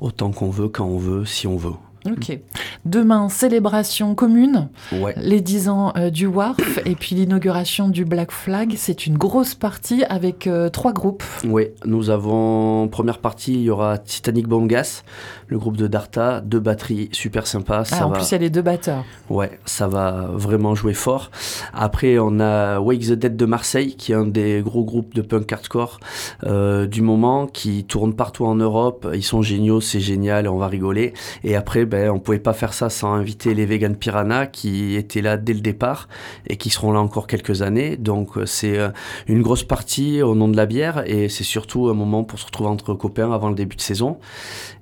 autant 0.00 0.30
qu'on 0.30 0.48
veut, 0.48 0.68
quand 0.68 0.86
on 0.86 0.96
veut, 0.96 1.24
si 1.26 1.46
on 1.46 1.56
veut. 1.56 1.74
Ok. 2.06 2.38
Demain, 2.84 3.28
célébration 3.28 4.14
commune, 4.14 4.68
les 5.16 5.40
10 5.40 5.68
ans 5.68 5.92
euh, 5.96 6.10
du 6.10 6.26
WARF 6.26 6.78
et 6.86 6.94
puis 6.94 7.14
l'inauguration 7.14 7.88
du 7.88 8.04
Black 8.04 8.32
Flag. 8.32 8.74
C'est 8.76 9.06
une 9.06 9.18
grosse 9.18 9.54
partie 9.54 10.04
avec 10.04 10.46
euh, 10.46 10.70
trois 10.70 10.92
groupes. 10.92 11.22
Oui, 11.44 11.68
nous 11.84 12.10
avons, 12.10 12.88
première 12.88 13.18
partie, 13.18 13.54
il 13.54 13.62
y 13.62 13.70
aura 13.70 13.98
Titanic 13.98 14.48
Bomb 14.48 14.66
Gas, 14.66 15.02
le 15.48 15.58
groupe 15.58 15.76
de 15.76 15.86
Darta, 15.86 16.40
deux 16.40 16.60
batteries 16.60 17.10
super 17.12 17.46
sympas. 17.46 17.84
Ah, 17.92 18.06
en 18.06 18.10
plus, 18.10 18.30
il 18.30 18.32
y 18.32 18.34
a 18.36 18.38
les 18.38 18.50
deux 18.50 18.62
batteurs. 18.62 19.04
Ouais, 19.28 19.58
ça 19.66 19.86
va 19.86 20.30
vraiment 20.32 20.74
jouer 20.74 20.94
fort. 20.94 21.30
Après, 21.74 22.18
on 22.18 22.40
a 22.40 22.80
Wake 22.80 23.00
the 23.00 23.12
Dead 23.12 23.36
de 23.36 23.46
Marseille, 23.46 23.94
qui 23.96 24.12
est 24.12 24.14
un 24.14 24.26
des 24.26 24.62
gros 24.64 24.84
groupes 24.84 25.14
de 25.14 25.22
punk 25.22 25.52
hardcore 25.52 26.00
euh, 26.44 26.86
du 26.86 27.02
moment, 27.02 27.46
qui 27.46 27.84
tourne 27.84 28.14
partout 28.14 28.46
en 28.46 28.54
Europe. 28.54 29.06
Ils 29.12 29.24
sont 29.24 29.42
géniaux, 29.42 29.80
c'est 29.80 30.00
génial, 30.00 30.48
on 30.48 30.56
va 30.56 30.68
rigoler. 30.68 31.12
Et 31.44 31.56
après, 31.56 31.84
ben, 31.90 32.08
on 32.10 32.20
pouvait 32.20 32.38
pas 32.38 32.52
faire 32.52 32.72
ça 32.72 32.88
sans 32.88 33.12
inviter 33.12 33.52
les 33.52 33.66
Vegan 33.66 33.96
Piranha 33.96 34.46
qui 34.46 34.94
étaient 34.94 35.22
là 35.22 35.36
dès 35.36 35.52
le 35.52 35.60
départ 35.60 36.08
et 36.46 36.56
qui 36.56 36.70
seront 36.70 36.92
là 36.92 37.00
encore 37.00 37.26
quelques 37.26 37.62
années. 37.62 37.96
Donc 37.96 38.38
euh, 38.38 38.46
c'est 38.46 38.78
euh, 38.78 38.90
une 39.26 39.42
grosse 39.42 39.64
partie 39.64 40.22
au 40.22 40.36
nom 40.36 40.48
de 40.48 40.56
la 40.56 40.66
bière 40.66 41.02
et 41.06 41.28
c'est 41.28 41.44
surtout 41.44 41.88
un 41.88 41.94
moment 41.94 42.22
pour 42.22 42.38
se 42.38 42.46
retrouver 42.46 42.70
entre 42.70 42.94
copains 42.94 43.32
avant 43.32 43.48
le 43.48 43.56
début 43.56 43.76
de 43.76 43.80
saison 43.80 44.18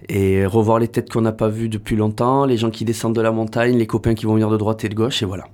et 0.08 0.44
revoir 0.44 0.78
les 0.78 0.88
têtes 0.88 1.10
qu'on 1.10 1.22
n'a 1.22 1.32
pas 1.32 1.48
vues 1.48 1.70
depuis 1.70 1.96
longtemps, 1.96 2.44
les 2.44 2.58
gens 2.58 2.70
qui 2.70 2.84
descendent 2.84 3.16
de 3.16 3.22
la 3.22 3.32
montagne, 3.32 3.76
les 3.76 3.86
copains 3.86 4.14
qui 4.14 4.26
vont 4.26 4.34
venir 4.34 4.50
de 4.50 4.56
droite 4.58 4.84
et 4.84 4.88
de 4.90 4.94
gauche 4.94 5.22
et 5.22 5.26
voilà. 5.26 5.44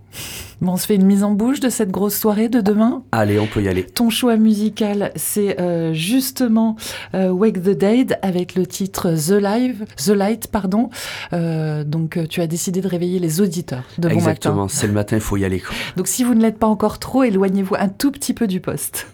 Bon, 0.61 0.73
on 0.73 0.77
se 0.77 0.87
fait 0.87 0.95
une 0.95 1.06
mise 1.06 1.25
en 1.25 1.33
bouche 1.33 1.61
de 1.61 1.69
cette 1.69 1.91
grosse 1.91 2.17
soirée 2.17 2.49
de 2.49 2.61
demain 2.61 3.03
Allez, 3.12 3.39
on 3.39 3.47
peut 3.47 3.62
y 3.62 3.69
aller. 3.69 3.85
Ton 3.85 4.11
choix 4.11 4.37
musical, 4.37 5.12
c'est 5.17 5.61
euh, 5.61 5.93
justement 5.93 6.77
Wake 7.12 7.62
the 7.62 7.71
Dead 7.71 8.19
avec 8.23 8.55
le 8.55 8.67
titre 8.67 9.12
The 9.12 9.41
Live, 9.41 9.85
The 9.97 10.11
Light, 10.11 10.49
pardon. 10.49 10.91
Euh, 11.33 11.85
donc 11.85 12.17
euh, 12.17 12.27
tu 12.27 12.41
as 12.41 12.47
décidé 12.47 12.81
de 12.81 12.89
réveiller 12.89 13.19
les 13.19 13.41
auditeurs 13.41 13.85
de 13.99 14.09
bon 14.09 14.15
matin. 14.15 14.31
Exactement, 14.31 14.69
c'est 14.69 14.87
le 14.87 14.93
matin, 14.93 15.17
il 15.17 15.23
faut 15.23 15.37
y 15.37 15.45
aller. 15.45 15.62
Donc 15.97 16.09
si 16.09 16.25
vous 16.25 16.35
ne 16.35 16.43
l'êtes 16.43 16.59
pas 16.59 16.67
encore 16.67 16.99
trop, 16.99 17.23
éloignez-vous 17.23 17.75
un 17.79 17.89
tout 17.89 18.11
petit 18.11 18.35
peu 18.35 18.47
du 18.47 18.61
poste. 18.61 19.06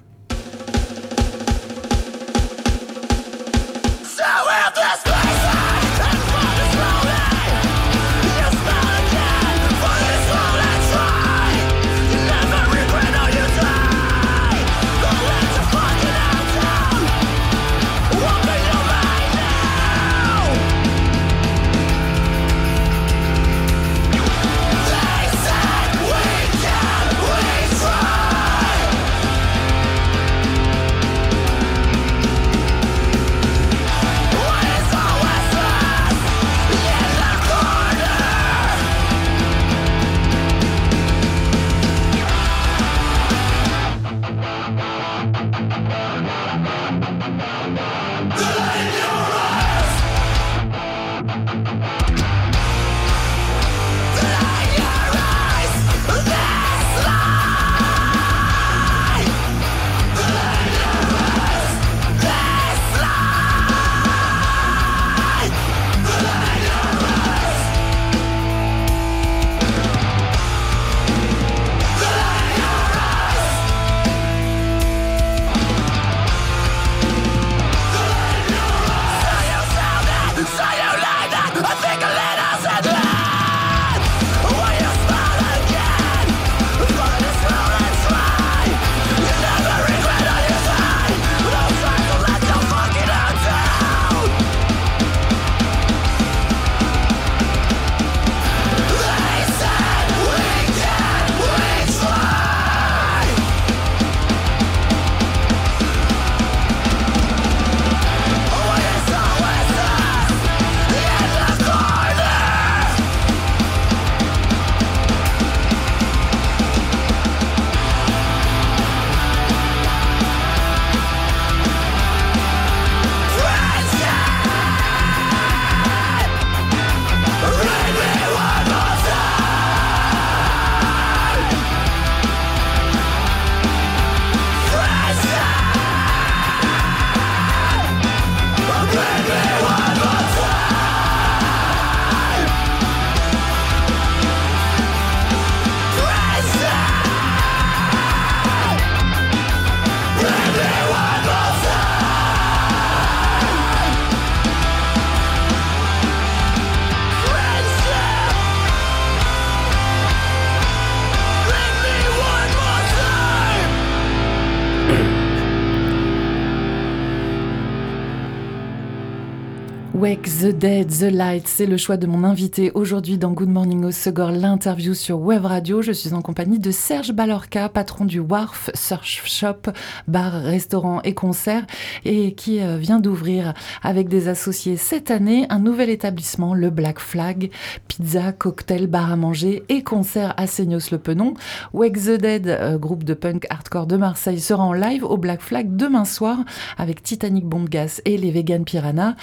Wake 170.00 170.30
the 170.40 170.46
Dead, 170.46 170.88
The 170.88 171.12
Light, 171.12 171.46
c'est 171.46 171.66
le 171.66 171.76
choix 171.76 171.98
de 171.98 172.06
mon 172.06 172.24
invité 172.24 172.72
aujourd'hui 172.72 173.18
dans 173.18 173.32
Good 173.32 173.50
Morning 173.50 173.84
au 173.84 173.90
Segor, 173.90 174.30
l'interview 174.30 174.94
sur 174.94 175.20
Web 175.20 175.44
Radio. 175.44 175.82
Je 175.82 175.92
suis 175.92 176.14
en 176.14 176.22
compagnie 176.22 176.58
de 176.58 176.70
Serge 176.70 177.12
Balorca, 177.12 177.68
patron 177.68 178.06
du 178.06 178.18
Wharf 178.18 178.70
Surf 178.72 179.26
Shop, 179.26 179.70
bar, 180.08 180.32
restaurant 180.32 181.02
et 181.02 181.12
concert, 181.12 181.66
et 182.06 182.32
qui 182.32 182.62
euh, 182.62 182.78
vient 182.78 182.98
d'ouvrir 182.98 183.52
avec 183.82 184.08
des 184.08 184.28
associés 184.28 184.78
cette 184.78 185.10
année 185.10 185.44
un 185.50 185.58
nouvel 185.58 185.90
établissement, 185.90 186.54
le 186.54 186.70
Black 186.70 186.98
Flag, 186.98 187.50
pizza, 187.86 188.32
cocktail, 188.32 188.86
bar 188.86 189.12
à 189.12 189.16
manger 189.16 189.64
et 189.68 189.82
concert 189.82 190.32
à 190.38 190.46
Seignos-le-Penon. 190.46 191.34
Wake 191.74 191.98
the 191.98 192.18
Dead, 192.18 192.48
euh, 192.48 192.78
groupe 192.78 193.04
de 193.04 193.12
punk 193.12 193.46
hardcore 193.50 193.86
de 193.86 193.98
Marseille, 193.98 194.40
sera 194.40 194.64
en 194.64 194.72
live 194.72 195.04
au 195.04 195.18
Black 195.18 195.42
Flag 195.42 195.76
demain 195.76 196.06
soir 196.06 196.38
avec 196.78 197.02
Titanic 197.02 197.44
Bomb 197.44 197.68
Gas 197.68 198.00
et 198.06 198.16
les 198.16 198.30
Vegan 198.30 198.64
Piranha. 198.64 199.14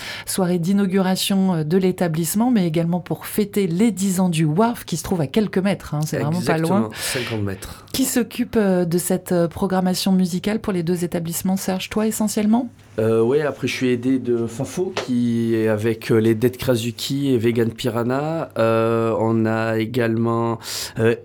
D'inauguration 0.68 1.56
euh, 1.56 1.64
de 1.64 1.78
l'établissement, 1.78 2.52
mais 2.52 2.68
également 2.68 3.00
pour 3.00 3.26
fêter 3.26 3.68
les 3.68 3.92
10 3.92 4.20
ans 4.20 4.30
du 4.30 4.44
WARF 4.44 4.84
qui 4.84 4.98
se 4.98 5.04
trouve 5.04 5.22
à 5.22 5.28
quelques 5.28 5.58
mètres. 5.58 5.94
Hein, 5.94 6.02
c'est 6.06 6.20
vraiment 6.20 6.42
pas 6.42 6.58
loin. 6.58 6.90
50 6.94 7.42
mètres. 7.42 7.86
Qui 7.98 8.06
s'occupe 8.06 8.58
euh, 8.58 8.86
de 8.86 9.00
cette 9.00 9.32
euh, 9.32 9.48
programmation 9.48 10.12
musicale 10.12 10.60
pour 10.60 10.72
les 10.72 10.84
deux 10.84 11.04
établissements 11.04 11.58
Serge, 11.58 11.90
toi 11.90 12.06
essentiellement? 12.06 12.70
Euh, 13.00 13.22
Oui, 13.22 13.42
après 13.42 13.68
je 13.68 13.74
suis 13.74 13.90
aidé 13.90 14.20
de 14.20 14.46
Fafo 14.46 14.94
qui 15.08 15.56
est 15.56 15.68
avec 15.68 16.10
les 16.10 16.36
Dead 16.36 16.58
Krasuki 16.58 17.34
et 17.34 17.40
Vegan 17.40 17.72
Piranha. 17.72 18.50
On 18.58 19.46
a 19.48 19.78
également 19.78 20.58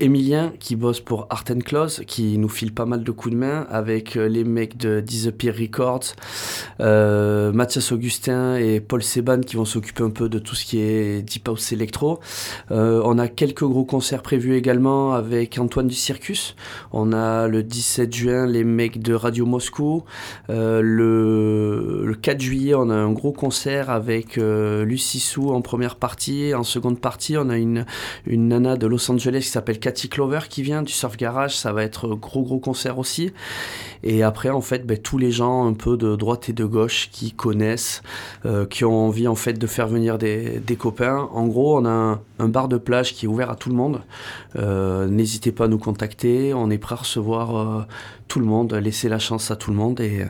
Emilien 0.01 0.53
qui 0.59 0.77
bosse 0.77 1.01
pour 1.01 1.27
Art 1.31 1.45
and 1.51 1.61
Close 1.61 2.03
qui 2.07 2.37
nous 2.37 2.51
file 2.51 2.73
pas 2.73 2.85
mal 2.85 3.05
de 3.05 3.11
coups 3.11 3.35
de 3.35 3.41
main 3.41 3.67
avec 3.71 4.17
les 4.17 4.45
mecs 4.45 4.77
de 4.77 5.01
Disappear 5.01 5.55
Records, 5.55 6.15
Mathias 6.79 7.91
Augustin 7.91 8.57
et 8.57 8.81
Paul 8.81 9.03
Seban 9.03 9.41
qui 9.41 9.57
vont 9.57 9.65
s'occuper 9.65 10.03
un 10.03 10.11
peu 10.11 10.29
de 10.29 10.39
tout 10.39 10.55
ce 10.55 10.67
qui 10.67 10.79
est 10.79 11.23
Deep 11.23 11.49
House 11.49 11.73
Electro. 11.73 12.21
on 12.69 13.19
a 13.19 13.29
quelques 13.29 13.65
gros 13.65 13.85
concerts 13.85 14.23
prévus 14.23 14.57
également 14.57 15.15
avec 15.15 15.59
Antoine 15.59 15.89
du 15.89 15.95
Circus. 15.95 16.55
On 16.93 17.13
a 17.13 17.49
le 17.49 17.63
17 17.63 18.15
juin 18.15 18.47
les 18.47 18.65
mecs 18.65 19.01
de 19.01 19.15
Radio 19.15 19.47
Moscou. 19.47 20.05
le 20.49 22.03
le 22.03 22.15
4 22.15 22.41
juillet, 22.41 22.75
on 22.75 22.91
a 22.91 22.95
un 22.95 23.13
gros 23.13 23.33
concert 23.33 23.91
avec 23.91 24.39
euh, 24.39 24.85
Lucie 24.85 25.21
Sou 25.21 25.51
en 25.51 25.63
première 25.63 25.97
partie. 25.97 26.55
En 26.55 26.63
seconde 26.63 27.01
partie, 27.01 27.37
on 27.37 27.49
a 27.49 27.57
une, 27.57 27.87
nana 28.27 28.77
de 28.77 28.87
Los 28.87 29.11
Angeles 29.11 29.41
qui 29.41 29.49
s'appelle 29.49 29.79
Cathy 29.79 30.09
Clover 30.09 30.41
qui 30.49 30.63
vient 30.63 30.83
du 30.83 30.93
Surf 30.93 31.17
Garage. 31.17 31.57
Ça 31.57 31.73
va 31.73 31.83
être 31.83 32.09
gros, 32.09 32.43
gros 32.43 32.59
concert 32.59 32.99
aussi. 32.99 33.33
Et 34.03 34.23
après, 34.23 34.51
en 34.51 34.61
fait, 34.61 34.87
ben, 34.87 34.99
tous 34.99 35.19
les 35.19 35.31
gens 35.31 35.67
un 35.67 35.75
peu 35.75 35.97
de 35.97 36.17
droite 36.17 36.49
et 36.49 36.53
de 36.53 36.65
gauche 36.65 37.09
qui 37.13 37.33
connaissent, 37.33 38.03
euh, 38.45 38.67
qui 38.67 38.85
ont 38.85 39.07
envie 39.07 39.29
en 39.29 39.37
fait 39.37 39.55
de 39.55 39.67
faire 39.67 39.87
venir 39.89 40.19
des, 40.19 40.61
copains. 40.79 41.29
En 41.33 41.47
gros, 41.47 41.79
on 41.79 41.85
a 41.85 41.91
un, 41.91 42.21
un, 42.39 42.49
bar 42.49 42.69
de 42.69 42.79
plage 42.79 43.15
qui 43.15 43.27
est 43.27 43.29
ouvert 43.29 43.51
à 43.51 43.57
tout 43.57 43.69
le 43.69 43.77
monde. 43.77 44.01
Euh, 44.57 45.07
N'hésitez 45.07 45.53
pas 45.53 45.65
à 45.65 45.69
nous 45.69 45.79
contacter. 45.79 46.52
On 46.55 46.71
est 46.71 46.79
prêt 46.79 46.95
à 46.95 46.99
recevoir 46.99 47.57
euh, 47.57 47.83
tout 48.29 48.41
le 48.41 48.47
monde, 48.47 48.73
laisser 48.75 49.09
la 49.09 49.19
chance 49.19 49.51
à 49.51 49.57
tout 49.57 49.71
le 49.71 49.77
monde 49.77 50.01
et 50.01 50.27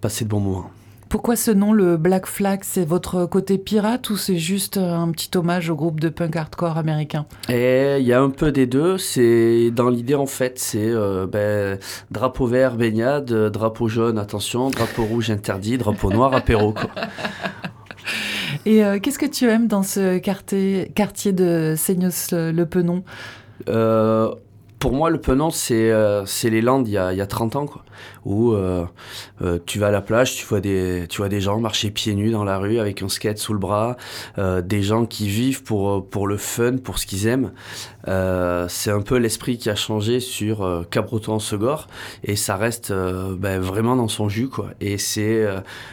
passer 0.00 0.24
de 0.24 0.30
bons 0.30 0.40
moments. 0.40 0.70
Pourquoi 1.14 1.36
ce 1.36 1.52
nom, 1.52 1.72
le 1.72 1.96
Black 1.96 2.26
Flag? 2.26 2.60
C'est 2.64 2.84
votre 2.84 3.26
côté 3.26 3.56
pirate 3.56 4.10
ou 4.10 4.16
c'est 4.16 4.36
juste 4.36 4.78
un 4.78 5.12
petit 5.12 5.30
hommage 5.38 5.70
au 5.70 5.76
groupe 5.76 6.00
de 6.00 6.08
punk 6.08 6.34
hardcore 6.34 6.76
américain? 6.76 7.26
Et 7.48 7.98
il 8.00 8.04
y 8.04 8.12
a 8.12 8.20
un 8.20 8.30
peu 8.30 8.50
des 8.50 8.66
deux. 8.66 8.98
C'est 8.98 9.70
dans 9.70 9.90
l'idée 9.90 10.16
en 10.16 10.26
fait, 10.26 10.58
c'est 10.58 10.90
euh, 10.90 11.28
ben, 11.28 11.78
drapeau 12.10 12.46
vert 12.46 12.74
baignade, 12.74 13.32
drapeau 13.32 13.86
jaune 13.86 14.18
attention, 14.18 14.70
drapeau 14.70 15.04
rouge 15.04 15.30
interdit, 15.30 15.78
drapeau 15.78 16.10
noir 16.10 16.34
apéro. 16.34 16.72
Quoi. 16.72 16.90
Et 18.66 18.84
euh, 18.84 18.98
qu'est-ce 18.98 19.18
que 19.18 19.26
tu 19.26 19.48
aimes 19.48 19.68
dans 19.68 19.82
ce 19.82 20.18
quartier, 20.18 20.90
quartier 20.94 21.32
de 21.32 21.74
Seignos-le-Penon 21.76 23.04
euh, 23.68 24.34
pour 24.84 24.92
moi, 24.92 25.08
le 25.08 25.18
Penon, 25.18 25.48
c'est 25.48 25.90
euh, 25.90 26.26
les 26.42 26.60
Landes 26.60 26.86
il 26.86 26.92
y, 26.92 26.98
a, 26.98 27.14
il 27.14 27.16
y 27.16 27.22
a 27.22 27.26
30 27.26 27.56
ans, 27.56 27.64
quoi. 27.64 27.86
Où 28.26 28.52
euh, 28.52 28.84
euh, 29.40 29.58
tu 29.64 29.78
vas 29.78 29.86
à 29.86 29.90
la 29.90 30.02
plage, 30.02 30.36
tu 30.36 30.44
vois, 30.44 30.60
des, 30.60 31.06
tu 31.08 31.22
vois 31.22 31.30
des 31.30 31.40
gens 31.40 31.58
marcher 31.58 31.90
pieds 31.90 32.14
nus 32.14 32.30
dans 32.30 32.44
la 32.44 32.58
rue 32.58 32.78
avec 32.78 33.00
un 33.00 33.08
skate 33.08 33.38
sous 33.38 33.54
le 33.54 33.58
bras, 33.58 33.96
euh, 34.36 34.60
des 34.60 34.82
gens 34.82 35.06
qui 35.06 35.26
vivent 35.26 35.62
pour, 35.62 36.06
pour 36.06 36.26
le 36.26 36.36
fun, 36.36 36.76
pour 36.76 36.98
ce 36.98 37.06
qu'ils 37.06 37.26
aiment. 37.26 37.52
Euh, 38.08 38.66
c'est 38.68 38.90
un 38.90 39.00
peu 39.00 39.16
l'esprit 39.16 39.56
qui 39.56 39.70
a 39.70 39.74
changé 39.74 40.20
sur 40.20 40.62
euh, 40.62 40.82
Cabreton-Segor 40.90 41.86
et 42.22 42.36
ça 42.36 42.56
reste 42.56 42.92
ben, 42.92 43.60
vraiment 43.60 43.96
dans 43.96 44.08
son 44.08 44.28
jus, 44.28 44.50
quoi. 44.50 44.72
Et 44.82 44.98
c'est 44.98 45.46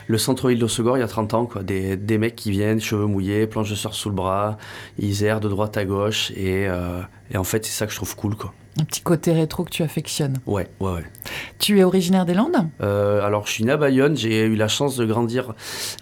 le 0.07 0.17
centre-ville 0.17 0.59
de 0.59 0.67
il 0.67 0.99
y 0.99 1.01
a 1.01 1.07
30 1.07 1.33
ans, 1.33 1.45
quoi. 1.45 1.63
Des, 1.63 1.95
des 1.95 2.17
mecs 2.17 2.35
qui 2.35 2.51
viennent, 2.51 2.81
cheveux 2.81 3.05
mouillés, 3.05 3.47
planche 3.47 3.69
de 3.69 3.75
surf 3.75 3.95
sous 3.95 4.09
le 4.09 4.15
bras, 4.15 4.57
ils 4.99 5.23
errent 5.23 5.39
de 5.39 5.47
droite 5.47 5.77
à 5.77 5.85
gauche 5.85 6.31
et, 6.31 6.67
et 7.31 7.37
en 7.37 7.45
fait, 7.45 7.65
c'est 7.65 7.71
ça 7.71 7.85
que 7.85 7.93
je 7.93 7.97
trouve 7.97 8.17
cool, 8.17 8.35
quoi. 8.35 8.53
Un 8.79 8.85
petit 8.85 9.01
côté 9.01 9.33
rétro 9.33 9.65
que 9.65 9.69
tu 9.69 9.83
affectionnes. 9.83 10.37
Ouais, 10.45 10.67
ouais, 10.79 10.91
ouais. 10.91 11.03
Tu 11.59 11.79
es 11.79 11.83
originaire 11.83 12.25
des 12.25 12.33
Landes? 12.33 12.67
Euh, 12.81 13.21
Alors, 13.21 13.45
je 13.45 13.51
suis 13.51 13.63
né 13.65 13.71
à 13.71 13.77
Bayonne. 13.77 14.15
J'ai 14.15 14.45
eu 14.45 14.55
la 14.55 14.69
chance 14.69 14.95
de 14.95 15.05
grandir 15.05 15.53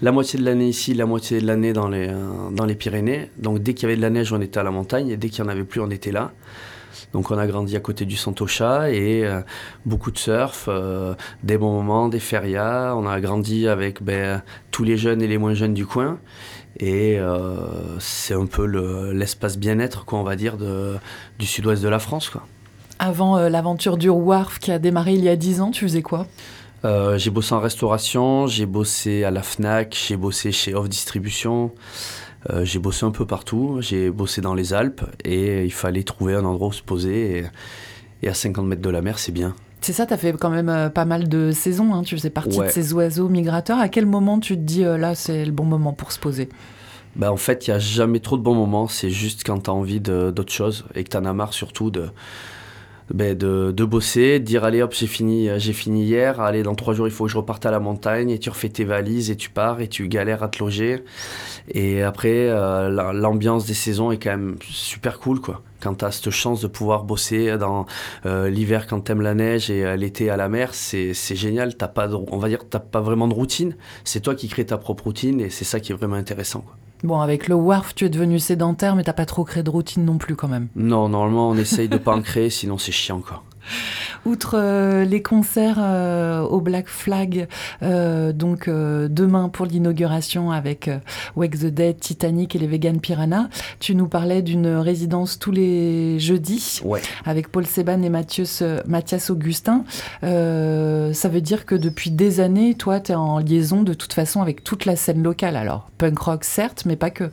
la 0.01 0.11
moitié 0.11 0.39
de 0.39 0.45
l'année 0.45 0.67
ici, 0.67 0.93
la 0.93 1.05
moitié 1.05 1.41
de 1.41 1.47
l'année 1.47 1.73
dans 1.73 1.87
les, 1.87 2.09
euh, 2.09 2.49
dans 2.51 2.65
les 2.65 2.75
Pyrénées. 2.75 3.31
Donc, 3.37 3.59
dès 3.59 3.73
qu'il 3.73 3.83
y 3.83 3.85
avait 3.87 3.97
de 3.97 4.01
la 4.01 4.11
neige, 4.11 4.31
on 4.31 4.41
était 4.41 4.59
à 4.59 4.63
la 4.63 4.71
montagne. 4.71 5.09
Et 5.09 5.17
dès 5.17 5.29
qu'il 5.29 5.43
n'y 5.43 5.49
en 5.49 5.51
avait 5.51 5.63
plus, 5.63 5.81
on 5.81 5.89
était 5.89 6.11
là. 6.11 6.31
Donc, 7.13 7.31
on 7.31 7.37
a 7.37 7.47
grandi 7.47 7.75
à 7.75 7.79
côté 7.79 8.05
du 8.05 8.15
Santocha 8.15 8.91
et 8.91 9.25
euh, 9.25 9.41
beaucoup 9.85 10.11
de 10.11 10.17
surf, 10.17 10.65
euh, 10.67 11.15
des 11.43 11.57
bons 11.57 11.71
moments, 11.71 12.07
des 12.07 12.19
férias. 12.19 12.93
On 12.95 13.07
a 13.07 13.19
grandi 13.19 13.67
avec 13.67 14.03
ben, 14.03 14.43
tous 14.69 14.83
les 14.83 14.95
jeunes 14.95 15.21
et 15.21 15.27
les 15.27 15.39
moins 15.39 15.55
jeunes 15.55 15.73
du 15.73 15.87
coin. 15.87 16.19
Et 16.77 17.19
euh, 17.19 17.57
c'est 17.99 18.35
un 18.35 18.45
peu 18.45 18.65
l'espace 19.11 19.55
le, 19.55 19.59
bien-être, 19.59 20.05
quoi, 20.05 20.19
on 20.19 20.23
va 20.23 20.35
dire, 20.35 20.57
de, 20.57 20.95
du 21.39 21.47
sud-ouest 21.47 21.81
de 21.81 21.89
la 21.89 21.99
France, 21.99 22.29
quoi. 22.29 22.45
Avant 22.99 23.37
euh, 23.37 23.49
l'aventure 23.49 23.97
du 23.97 24.09
Wharf 24.09 24.59
qui 24.59 24.71
a 24.71 24.79
démarré 24.79 25.13
il 25.13 25.23
y 25.23 25.29
a 25.29 25.35
10 25.35 25.61
ans, 25.61 25.71
tu 25.71 25.85
faisais 25.85 26.01
quoi? 26.01 26.27
Euh, 26.85 27.17
J'ai 27.17 27.29
bossé 27.29 27.53
en 27.53 27.59
restauration, 27.59 28.47
j'ai 28.47 28.65
bossé 28.65 29.23
à 29.23 29.31
la 29.31 29.41
FNAC, 29.41 29.97
j'ai 30.07 30.17
bossé 30.17 30.51
chez 30.51 30.73
Off 30.73 30.87
Distribution, 30.89 31.71
euh, 32.49 32.63
j'ai 32.65 32.79
bossé 32.79 33.05
un 33.05 33.11
peu 33.11 33.25
partout, 33.25 33.77
j'ai 33.81 34.09
bossé 34.09 34.41
dans 34.41 34.53
les 34.53 34.73
Alpes 34.73 35.03
et 35.23 35.63
il 35.65 35.73
fallait 35.73 36.03
trouver 36.03 36.35
un 36.35 36.45
endroit 36.45 36.69
où 36.69 36.73
se 36.73 36.81
poser. 36.81 37.39
Et, 37.39 37.45
et 38.23 38.29
à 38.29 38.33
50 38.33 38.65
mètres 38.65 38.81
de 38.81 38.89
la 38.89 39.01
mer, 39.01 39.17
c'est 39.19 39.31
bien. 39.31 39.55
C'est 39.81 39.93
ça, 39.93 40.05
tu 40.05 40.13
as 40.13 40.17
fait 40.17 40.33
quand 40.33 40.49
même 40.49 40.89
pas 40.93 41.05
mal 41.05 41.29
de 41.29 41.51
saisons, 41.51 41.93
hein, 41.93 42.03
tu 42.03 42.15
faisais 42.17 42.29
partie 42.29 42.59
Ouais. 42.59 42.67
de 42.67 42.71
ces 42.71 42.91
oiseaux 42.93 43.29
migrateurs. 43.29 43.79
À 43.79 43.87
quel 43.87 44.05
moment 44.05 44.39
tu 44.39 44.55
te 44.55 44.61
dis 44.61 44.83
là 44.83 45.15
c'est 45.15 45.45
le 45.45 45.51
bon 45.53 45.63
moment 45.63 45.93
pour 45.93 46.11
se 46.11 46.19
poser? 46.19 46.49
Bah, 47.15 47.31
en 47.31 47.37
fait, 47.37 47.65
il 47.67 47.71
n'y 47.71 47.75
a 47.75 47.79
jamais 47.79 48.19
trop 48.19 48.37
de 48.37 48.43
bons 48.43 48.55
moments. 48.55 48.87
C'est 48.89 49.09
juste 49.09 49.43
quand 49.45 49.59
tu 49.63 49.69
as 49.69 49.73
envie 49.73 49.99
d'autre 50.01 50.51
chose 50.51 50.85
et 50.95 51.03
que 51.05 51.09
tu 51.09 51.17
en 51.17 51.23
as 51.25 51.33
marre 51.33 51.53
surtout 51.53 51.91
de, 51.91 52.09
ben, 53.13 53.35
de, 53.37 53.71
de 53.71 53.83
bosser, 53.85 54.39
de 54.39 54.45
dire 54.45 54.63
allez 54.63 54.81
hop, 54.81 54.93
j'ai 54.93 55.07
fini, 55.07 55.49
j'ai 55.57 55.73
fini 55.73 56.03
hier, 56.03 56.39
allez, 56.41 56.63
dans 56.63 56.75
trois 56.75 56.93
jours, 56.93 57.07
il 57.07 57.11
faut 57.11 57.25
que 57.25 57.31
je 57.31 57.37
reparte 57.37 57.65
à 57.65 57.71
la 57.71 57.79
montagne 57.79 58.29
et 58.29 58.39
tu 58.39 58.49
refais 58.49 58.69
tes 58.69 58.83
valises 58.83 59.31
et 59.31 59.35
tu 59.35 59.49
pars 59.49 59.81
et 59.81 59.87
tu 59.87 60.07
galères 60.07 60.43
à 60.43 60.47
te 60.49 60.59
loger. 60.59 61.03
Et 61.71 62.01
après, 62.03 62.49
euh, 62.49 62.89
la- 62.89 63.13
l'ambiance 63.13 63.65
des 63.65 63.73
saisons 63.73 64.11
est 64.11 64.17
quand 64.17 64.31
même 64.31 64.57
super 64.69 65.19
cool, 65.19 65.39
quoi. 65.41 65.61
Quand 65.81 65.95
tu 65.95 66.05
as 66.05 66.11
cette 66.11 66.29
chance 66.31 66.61
de 66.61 66.67
pouvoir 66.67 67.03
bosser 67.05 67.57
dans 67.57 67.85
euh, 68.25 68.49
l'hiver 68.49 68.85
quand 68.87 68.99
t'aimes 68.99 69.21
la 69.21 69.33
neige 69.33 69.69
et 69.71 69.85
euh, 69.85 69.95
l'été 69.95 70.29
à 70.29 70.35
la 70.37 70.49
mer, 70.49 70.73
c'est 70.73 71.13
génial. 71.35 71.75
T'as 71.77 71.87
pas, 71.87 72.09
on 72.09 72.37
va 72.37 72.49
dire, 72.49 72.59
t'as 72.69 72.79
pas 72.79 72.99
vraiment 73.01 73.27
de 73.27 73.33
routine. 73.33 73.75
C'est 74.03 74.19
toi 74.19 74.35
qui 74.35 74.47
crée 74.49 74.65
ta 74.65 74.77
propre 74.77 75.05
routine 75.05 75.39
et 75.39 75.49
c'est 75.49 75.65
ça 75.65 75.79
qui 75.79 75.91
est 75.91 75.95
vraiment 75.95 76.15
intéressant. 76.15 76.61
Quoi. 76.61 76.75
Bon, 77.03 77.21
avec 77.21 77.47
le 77.47 77.55
Wharf, 77.55 77.95
tu 77.95 78.05
es 78.05 78.09
devenu 78.09 78.39
sédentaire, 78.39 78.95
mais 78.95 79.03
t'as 79.03 79.13
pas 79.13 79.25
trop 79.25 79.45
créé 79.45 79.63
de 79.63 79.69
routine 79.69 80.03
non 80.03 80.17
plus 80.17 80.35
quand 80.35 80.49
même. 80.49 80.67
Non, 80.75 81.07
normalement, 81.07 81.49
on 81.49 81.55
essaye 81.55 81.87
de 81.87 81.97
pas 81.97 82.13
en 82.13 82.21
créer, 82.21 82.49
sinon 82.49 82.77
c'est 82.77 82.91
chiant, 82.91 83.21
quoi. 83.21 83.43
Outre 84.25 84.55
euh, 84.57 85.05
les 85.05 85.21
concerts 85.21 85.77
euh, 85.79 86.41
au 86.41 86.61
Black 86.61 86.87
Flag, 86.87 87.47
euh, 87.83 88.33
donc 88.33 88.69
demain 88.69 89.49
pour 89.49 89.65
l'inauguration 89.65 90.51
avec 90.51 90.89
Wake 91.35 91.57
the 91.59 91.65
Dead, 91.65 91.99
Titanic 91.99 92.55
et 92.55 92.59
les 92.59 92.67
Vegan 92.67 92.99
Piranha, 92.99 93.49
tu 93.79 93.95
nous 93.95 94.07
parlais 94.07 94.41
d'une 94.41 94.67
résidence 94.67 95.39
tous 95.39 95.51
les 95.51 96.19
jeudis 96.19 96.81
Ouais. 96.83 97.01
avec 97.25 97.51
Paul 97.51 97.65
Seban 97.65 98.01
et 98.01 98.09
Mathias, 98.09 98.63
Mathias 98.85 99.29
Augustin. 99.29 99.83
Ça 100.21 101.29
veut 101.29 101.41
dire 101.41 101.65
que 101.65 101.75
depuis 101.75 102.11
des 102.11 102.39
années, 102.39 102.75
toi, 102.75 102.99
tu 102.99 103.11
es 103.11 103.15
en 103.15 103.39
liaison 103.39 103.83
de 103.83 103.93
toute 103.93 104.13
façon 104.13 104.41
avec 104.41 104.63
toute 104.63 104.85
la 104.85 104.95
scène 104.95 105.23
locale. 105.23 105.55
Alors, 105.55 105.89
punk 105.97 106.19
rock 106.19 106.43
certes, 106.43 106.83
mais 106.85 106.95
pas 106.95 107.09
que. 107.09 107.31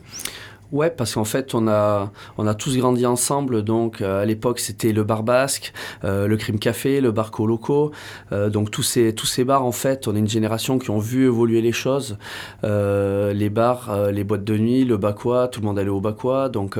Ouais, 0.73 0.89
parce 0.89 1.13
qu'en 1.13 1.23
fait, 1.23 1.55
on 1.55 1.69
a, 1.69 2.11
on 2.37 2.45
a 2.45 2.53
tous 2.53 2.77
grandi 2.77 3.05
ensemble. 3.05 3.63
Donc, 3.63 4.01
euh, 4.01 4.21
à 4.21 4.25
l'époque, 4.25 4.59
c'était 4.59 4.91
le 4.91 5.05
bar 5.05 5.23
basque, 5.23 5.71
euh, 6.03 6.27
le 6.27 6.35
crime 6.35 6.59
café, 6.59 6.99
le 6.99 7.11
bar 7.11 7.31
coloco. 7.31 7.91
Euh, 8.33 8.49
donc, 8.49 8.69
tous 8.69 8.83
ces, 8.83 9.15
tous 9.15 9.25
ces 9.25 9.45
bars, 9.45 9.63
en 9.63 9.71
fait, 9.71 10.09
on 10.09 10.15
est 10.15 10.19
une 10.19 10.27
génération 10.27 10.77
qui 10.77 10.89
ont 10.89 10.99
vu 10.99 11.25
évoluer 11.25 11.61
les 11.61 11.71
choses. 11.71 12.17
les 12.63 13.49
bars, 13.49 14.11
les 14.11 14.23
boîtes 14.23 14.43
de 14.43 14.57
nuit, 14.57 14.83
le 14.83 14.97
Bacois, 14.97 15.47
tout 15.47 15.61
le 15.61 15.67
monde 15.67 15.79
allait 15.79 15.89
au 15.89 16.01
Bacois. 16.01 16.49
Donc, 16.49 16.77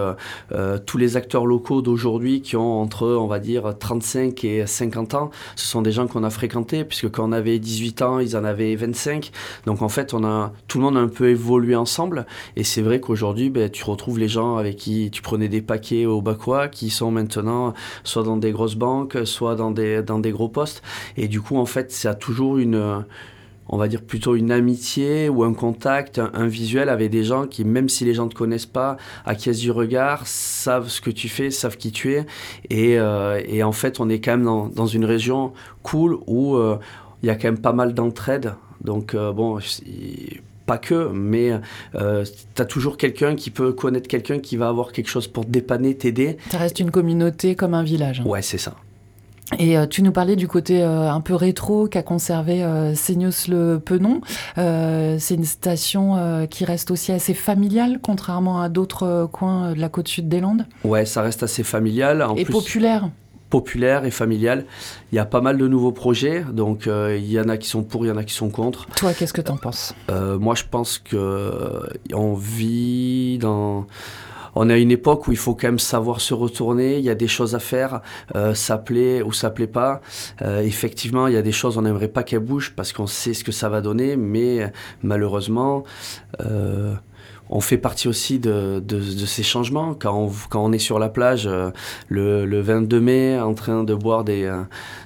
tous 0.86 0.98
les 0.98 1.16
acteurs 1.16 1.46
locaux 1.46 1.82
d'aujourd'hui 1.82 2.42
qui 2.42 2.58
ont 2.58 2.82
entre, 2.82 3.08
on 3.08 3.28
va 3.28 3.40
dire, 3.40 3.74
35 3.80 4.44
et 4.44 4.68
50 4.68 5.14
ans, 5.14 5.30
ce 5.56 5.66
sont 5.66 5.82
des 5.82 5.92
gens 5.92 6.08
qu'on 6.08 6.24
a 6.24 6.30
fréquentés, 6.30 6.84
puisque 6.84 7.10
quand 7.10 7.30
on 7.30 7.32
avait 7.32 7.60
18 7.60 8.02
ans, 8.02 8.20
ils 8.20 8.36
en 8.36 8.44
avaient 8.44 8.76
25. 8.76 9.32
Donc, 9.66 9.82
en 9.82 9.90
fait, 9.90 10.14
on 10.14 10.26
a, 10.26 10.52
tout 10.68 10.80
le 10.80 10.84
monde 10.84 10.98
a 10.98 11.00
un 11.00 11.08
peu 11.08 11.30
évolué 11.30 11.76
ensemble. 11.76 12.26
Et 12.58 12.64
c'est 12.64 12.82
vrai 12.82 13.00
qu'aujourd'hui, 13.00 13.50
ben, 13.50 13.70
tu 13.78 13.86
retrouves 13.86 14.20
les 14.20 14.28
gens 14.28 14.58
avec 14.58 14.76
qui 14.76 15.12
tu 15.12 15.22
prenais 15.22 15.48
des 15.48 15.62
paquets 15.62 16.06
au 16.06 16.22
Bacois 16.22 16.68
qui 16.68 16.90
sont 16.90 17.12
maintenant 17.12 17.74
soit 18.04 18.24
dans 18.24 18.38
des 18.38 18.52
grosses 18.52 18.76
banques, 18.76 19.18
soit 19.26 19.56
dans 19.56 19.72
des, 19.72 20.02
dans 20.02 20.20
des 20.20 20.32
gros 20.32 20.50
postes. 20.50 20.82
Et 21.16 21.28
du 21.28 21.42
coup, 21.42 21.58
en 21.58 21.66
fait, 21.66 21.92
ça 21.92 22.12
a 22.12 22.16
toujours 22.16 22.58
une 22.58 23.06
on 23.70 23.78
va 23.78 23.88
dire 23.88 24.02
plutôt 24.02 24.36
une 24.36 24.52
amitié 24.52 25.30
ou 25.30 25.44
un 25.44 25.54
contact, 25.54 26.20
un, 26.20 26.48
visuel 26.48 26.90
avec 26.90 27.12
des 27.12 27.24
gens 27.24 27.48
qui, 27.48 27.66
même 27.66 27.90
si 27.90 28.06
les 28.06 28.14
gens 28.14 28.26
ne 28.26 28.30
te 28.30 28.36
connaissent 28.36 28.66
pas, 28.66 28.98
acquiescent 29.26 29.60
du 29.60 29.72
regard, 29.72 30.26
savent 30.26 30.88
ce 30.88 31.02
que 31.02 31.10
tu 31.10 31.28
fais, 31.28 31.52
savent 31.52 31.78
qui 31.78 31.92
tu 31.92 32.14
es. 32.14 32.26
Et, 32.70 32.98
euh, 32.98 33.42
et 33.46 33.64
en 33.64 33.74
fait, 33.74 34.00
on 34.00 34.10
est 34.10 34.20
quand 34.20 34.32
même 34.32 34.46
dans, 34.46 34.68
dans 34.68 34.88
une 34.88 35.06
région 35.06 35.54
cool 35.84 36.18
où 36.28 36.56
euh, 36.56 36.78
il 37.24 37.28
y 37.28 37.30
a 37.30 37.36
quand 37.36 37.50
même 37.50 37.60
pas 37.60 37.74
mal 37.74 37.94
d'entraide. 37.94 38.54
Donc, 38.82 39.14
euh, 39.14 39.34
bon, 39.34 39.60
pas 40.68 40.78
que, 40.78 41.10
mais 41.12 41.60
euh, 41.96 42.24
tu 42.54 42.62
as 42.62 42.66
toujours 42.66 42.98
quelqu'un 42.98 43.36
qui 43.36 43.50
peut 43.50 43.72
connaître 43.72 44.08
quelqu'un 44.08 44.38
qui 44.38 44.58
va 44.58 44.68
avoir 44.68 44.92
quelque 44.92 45.10
chose 45.10 45.28
pour 45.28 45.46
te 45.46 45.50
dépanner, 45.50 45.96
t'aider. 45.96 46.38
Ça 46.52 46.60
reste 46.60 46.80
une 46.80 46.92
communauté 46.92 47.56
comme 47.56 47.74
un 47.74 47.84
village. 47.84 48.22
Ouais, 48.24 48.44
c'est 48.44 48.60
ça. 48.60 48.76
Et 49.60 49.78
euh, 49.78 49.86
tu 49.86 50.02
nous 50.04 50.12
parlais 50.12 50.36
du 50.36 50.48
côté 50.48 50.84
euh, 50.84 51.10
un 51.10 51.22
peu 51.22 51.34
rétro 51.34 51.88
qu'a 51.88 52.04
conservé 52.04 52.64
euh, 52.64 52.94
le 53.48 53.78
Penon. 53.78 54.22
c'est 54.56 55.36
une 55.36 55.46
station 55.46 56.48
qui 56.50 56.66
reste 56.66 56.92
aussi 56.92 57.12
assez 57.12 57.34
familiale, 57.34 58.00
contrairement 58.02 58.62
à 58.62 58.70
d'autres 58.70 59.30
coins 59.32 59.74
de 59.74 59.80
la 59.80 59.90
côte 59.90 60.08
sud 60.08 60.28
des 60.28 60.42
Landes. 60.42 60.66
Ouais, 60.84 61.06
ça 61.06 61.22
reste 61.22 61.44
assez 61.44 61.64
familial. 61.64 62.26
Et 62.36 62.46
populaire 62.46 63.10
populaire 63.50 64.06
et 64.06 64.12
familial. 64.12 64.66
Il 65.12 65.16
y 65.16 65.20
a 65.20 65.26
pas 65.26 65.42
mal 65.42 65.58
de 65.58 65.68
nouveaux 65.68 65.92
projets, 65.92 66.44
donc 66.52 66.88
euh, 66.88 67.18
il 67.18 67.32
y 67.32 67.40
en 67.40 67.50
a 67.50 67.58
qui 67.58 67.68
sont 67.68 67.84
pour, 67.84 68.06
il 68.06 68.10
y 68.10 68.12
en 68.12 68.18
a 68.18 68.24
qui 68.24 68.34
sont 68.34 68.50
contre. 68.50 68.88
Toi, 68.96 69.14
qu'est-ce 69.14 69.34
que 69.34 69.42
tu 69.42 69.52
en 69.52 69.58
penses? 69.58 69.94
Euh, 70.10 70.38
Moi, 70.38 70.56
je 70.56 70.64
pense 70.70 70.98
que 70.98 71.16
euh, 71.16 71.88
on 72.14 72.34
vit 72.34 73.38
dans 73.40 73.88
on 74.60 74.72
à 74.72 74.78
une 74.78 74.90
époque 74.90 75.28
où 75.28 75.32
il 75.32 75.38
faut 75.38 75.54
quand 75.54 75.68
même 75.68 75.78
savoir 75.78 76.20
se 76.20 76.34
retourner, 76.34 76.98
il 76.98 77.06
y 77.06 77.12
a 77.12 77.16
des 77.16 77.28
choses 77.28 77.54
à 77.54 77.60
faire, 77.60 78.02
ça 78.56 78.80
plaît 78.80 79.22
ou 79.22 79.32
ça 79.32 79.52
plaît 79.52 79.68
pas. 79.68 80.02
effectivement, 80.42 81.28
il 81.28 81.36
y 81.36 81.38
a 81.38 81.44
des 81.44 81.52
choses, 81.52 81.78
on 81.78 81.84
n'aimerait 81.84 82.08
pas 82.08 82.24
qu'elles 82.24 82.40
bougent 82.40 82.74
parce 82.76 82.92
qu'on 82.92 83.06
sait 83.06 83.36
ce 83.36 83.44
que 83.44 83.52
ça 83.52 83.70
va 83.70 83.82
donner, 83.82 84.18
mais 84.18 84.74
malheureusement, 85.04 85.84
on 87.50 87.62
fait 87.62 87.78
partie 87.78 88.08
aussi 88.08 88.40
de, 88.40 88.82
ces 89.26 89.44
changements. 89.44 89.94
Quand 89.94 90.18
on, 90.18 90.32
quand 90.50 90.64
on, 90.64 90.72
est 90.72 90.80
sur 90.80 91.00
la 91.00 91.10
plage 91.10 91.48
euh, 91.48 91.72
le, 92.10 92.62
22 92.62 93.00
mai 93.00 93.40
en 93.40 93.54
train 93.54 93.84
de 93.84 93.94
boire 93.94 94.24
des, 94.24 94.44
euh, 94.44 94.62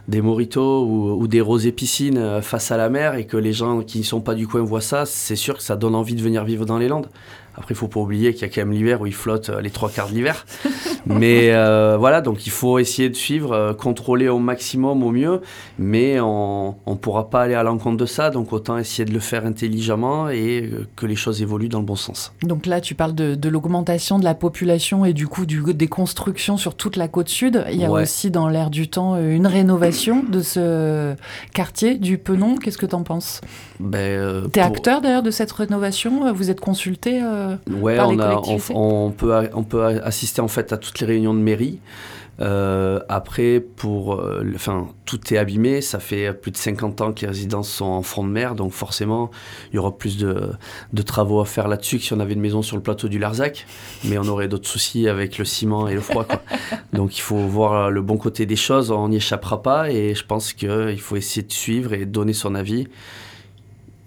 des 0.07 0.21
moritos 0.21 0.85
ou, 0.85 1.27
des 1.27 1.41
rosées 1.41 1.71
piscines 1.71 2.17
euh, 2.17 2.41
face 2.41 2.71
à 2.71 2.77
la 2.77 2.89
mer 2.89 3.15
et 3.15 3.25
que 3.25 3.37
les 3.37 3.53
gens 3.53 3.81
qui 3.81 3.99
ne 3.99 4.03
sont 4.03 4.21
pas 4.21 4.33
du 4.33 4.47
coin 4.47 4.61
voient 4.61 4.81
ça, 4.81 5.05
c'est 5.05 5.35
sûr 5.35 5.55
que 5.55 5.63
ça 5.63 5.75
donne 5.75 5.95
envie 5.95 6.15
de 6.15 6.21
venir 6.21 6.43
vivre 6.43 6.65
dans 6.65 6.77
les 6.77 6.87
Landes. 6.87 7.09
Après, 7.55 7.73
il 7.73 7.77
faut 7.77 7.87
pas 7.87 7.99
oublier 7.99 8.33
qu'il 8.33 8.43
y 8.43 8.45
a 8.45 8.53
quand 8.53 8.61
même 8.61 8.71
l'hiver 8.71 9.01
où 9.01 9.07
il 9.07 9.13
flotte 9.13 9.49
les 9.49 9.69
trois 9.69 9.89
quarts 9.89 10.09
de 10.09 10.13
l'hiver. 10.13 10.45
mais 11.05 11.51
voilà, 11.97 12.21
donc 12.21 12.45
il 12.45 12.51
faut 12.51 12.79
essayer 12.79 13.09
de 13.09 13.15
suivre, 13.15 13.73
contrôler 13.73 14.29
au 14.29 14.39
maximum, 14.39 15.03
au 15.03 15.11
mieux. 15.11 15.41
Mais 15.79 16.19
on 16.19 16.75
ne 16.87 16.95
pourra 16.95 17.29
pas 17.29 17.41
aller 17.43 17.55
à 17.55 17.63
l'encontre 17.63 17.97
de 17.97 18.05
ça, 18.05 18.29
donc 18.29 18.53
autant 18.53 18.77
essayer 18.77 19.05
de 19.05 19.13
le 19.13 19.19
faire 19.19 19.45
intelligemment 19.45 20.29
et 20.29 20.69
que 20.95 21.05
les 21.05 21.15
choses 21.15 21.41
évoluent 21.41 21.69
dans 21.69 21.79
le 21.79 21.85
bon 21.85 21.95
sens. 21.95 22.33
Donc 22.43 22.65
là, 22.65 22.81
tu 22.81 22.95
parles 22.95 23.15
de, 23.15 23.49
l'augmentation 23.49 24.19
de 24.19 24.23
la 24.23 24.33
population 24.33 25.05
et 25.05 25.13
du 25.13 25.27
coup 25.27 25.45
du, 25.45 25.61
des 25.73 25.87
constructions 25.87 26.57
sur 26.57 26.75
toute 26.75 26.95
la 26.95 27.07
côte 27.07 27.29
sud. 27.29 27.65
Il 27.71 27.77
y 27.77 27.85
a 27.85 27.91
aussi 27.91 28.31
dans 28.31 28.47
l'air 28.47 28.69
du 28.69 28.87
temps 28.87 29.15
euh, 29.15 29.35
une 29.35 29.47
rénovation 29.47 30.23
de 30.23 30.41
ce 30.41 31.15
quartier 31.53 31.95
du 31.95 32.17
Penon. 32.17 32.55
Qu'est-ce 32.55 32.77
que 32.77 32.85
tu 32.85 32.95
en 32.95 33.03
penses? 33.03 33.41
Ben, 33.79 33.97
euh, 33.99 34.47
Tu 34.53 34.59
es 34.59 34.61
acteur 34.61 35.01
d'ailleurs 35.01 35.23
de 35.23 35.31
cette 35.31 35.51
rénovation? 35.51 36.31
Vous 36.33 36.49
êtes 36.49 36.59
consulté 36.59 37.21
euh, 37.41 37.95
par 37.95 38.11
les 38.11 38.17
collectivités 38.17 38.73
on, 38.75 39.11
peut, 39.11 39.49
on 39.53 39.63
peut 39.63 39.83
assister 39.83 40.41
en 40.41 40.47
fait 40.47 40.73
à 40.73 40.77
toutes 40.77 40.99
les 40.99 41.07
réunions 41.07 41.33
de 41.33 41.39
mairie. 41.39 41.79
Euh, 42.39 42.99
après, 43.07 43.59
pour, 43.59 44.15
euh, 44.15 44.43
enfin, 44.55 44.89
tout 45.05 45.33
est 45.33 45.37
abîmé. 45.37 45.81
Ça 45.81 45.99
fait 45.99 46.33
plus 46.33 46.51
de 46.51 46.57
50 46.57 47.01
ans 47.01 47.13
que 47.13 47.21
les 47.21 47.27
résidences 47.27 47.69
sont 47.69 47.85
en 47.85 48.01
front 48.01 48.23
de 48.23 48.31
mer, 48.31 48.55
donc 48.55 48.71
forcément, 48.71 49.29
il 49.71 49.75
y 49.75 49.79
aura 49.79 49.95
plus 49.95 50.17
de, 50.17 50.49
de 50.91 51.01
travaux 51.01 51.39
à 51.39 51.45
faire 51.45 51.67
là-dessus 51.67 51.97
que 51.97 52.03
si 52.03 52.13
on 52.13 52.19
avait 52.19 52.33
une 52.33 52.41
maison 52.41 52.61
sur 52.61 52.77
le 52.77 52.81
plateau 52.81 53.09
du 53.09 53.19
Larzac. 53.19 53.67
Mais 54.05 54.17
on 54.17 54.27
aurait 54.27 54.47
d'autres 54.47 54.67
soucis 54.67 55.07
avec 55.07 55.37
le 55.37 55.45
ciment 55.45 55.87
et 55.87 55.93
le 55.93 56.01
froid. 56.01 56.23
Quoi. 56.23 56.41
donc 56.93 57.17
il 57.17 57.21
faut 57.21 57.37
voir 57.37 57.91
le 57.91 58.01
bon 58.01 58.17
côté 58.17 58.45
des 58.45 58.55
choses. 58.55 58.91
On 58.91 59.09
n'y 59.09 59.17
échappera 59.17 59.61
pas, 59.61 59.91
et 59.91 60.15
je 60.15 60.25
pense 60.25 60.53
qu'il 60.53 60.99
faut 60.99 61.17
essayer 61.17 61.45
de 61.45 61.51
suivre 61.51 61.93
et 61.93 62.05
donner 62.05 62.33
son 62.33 62.55
avis 62.55 62.87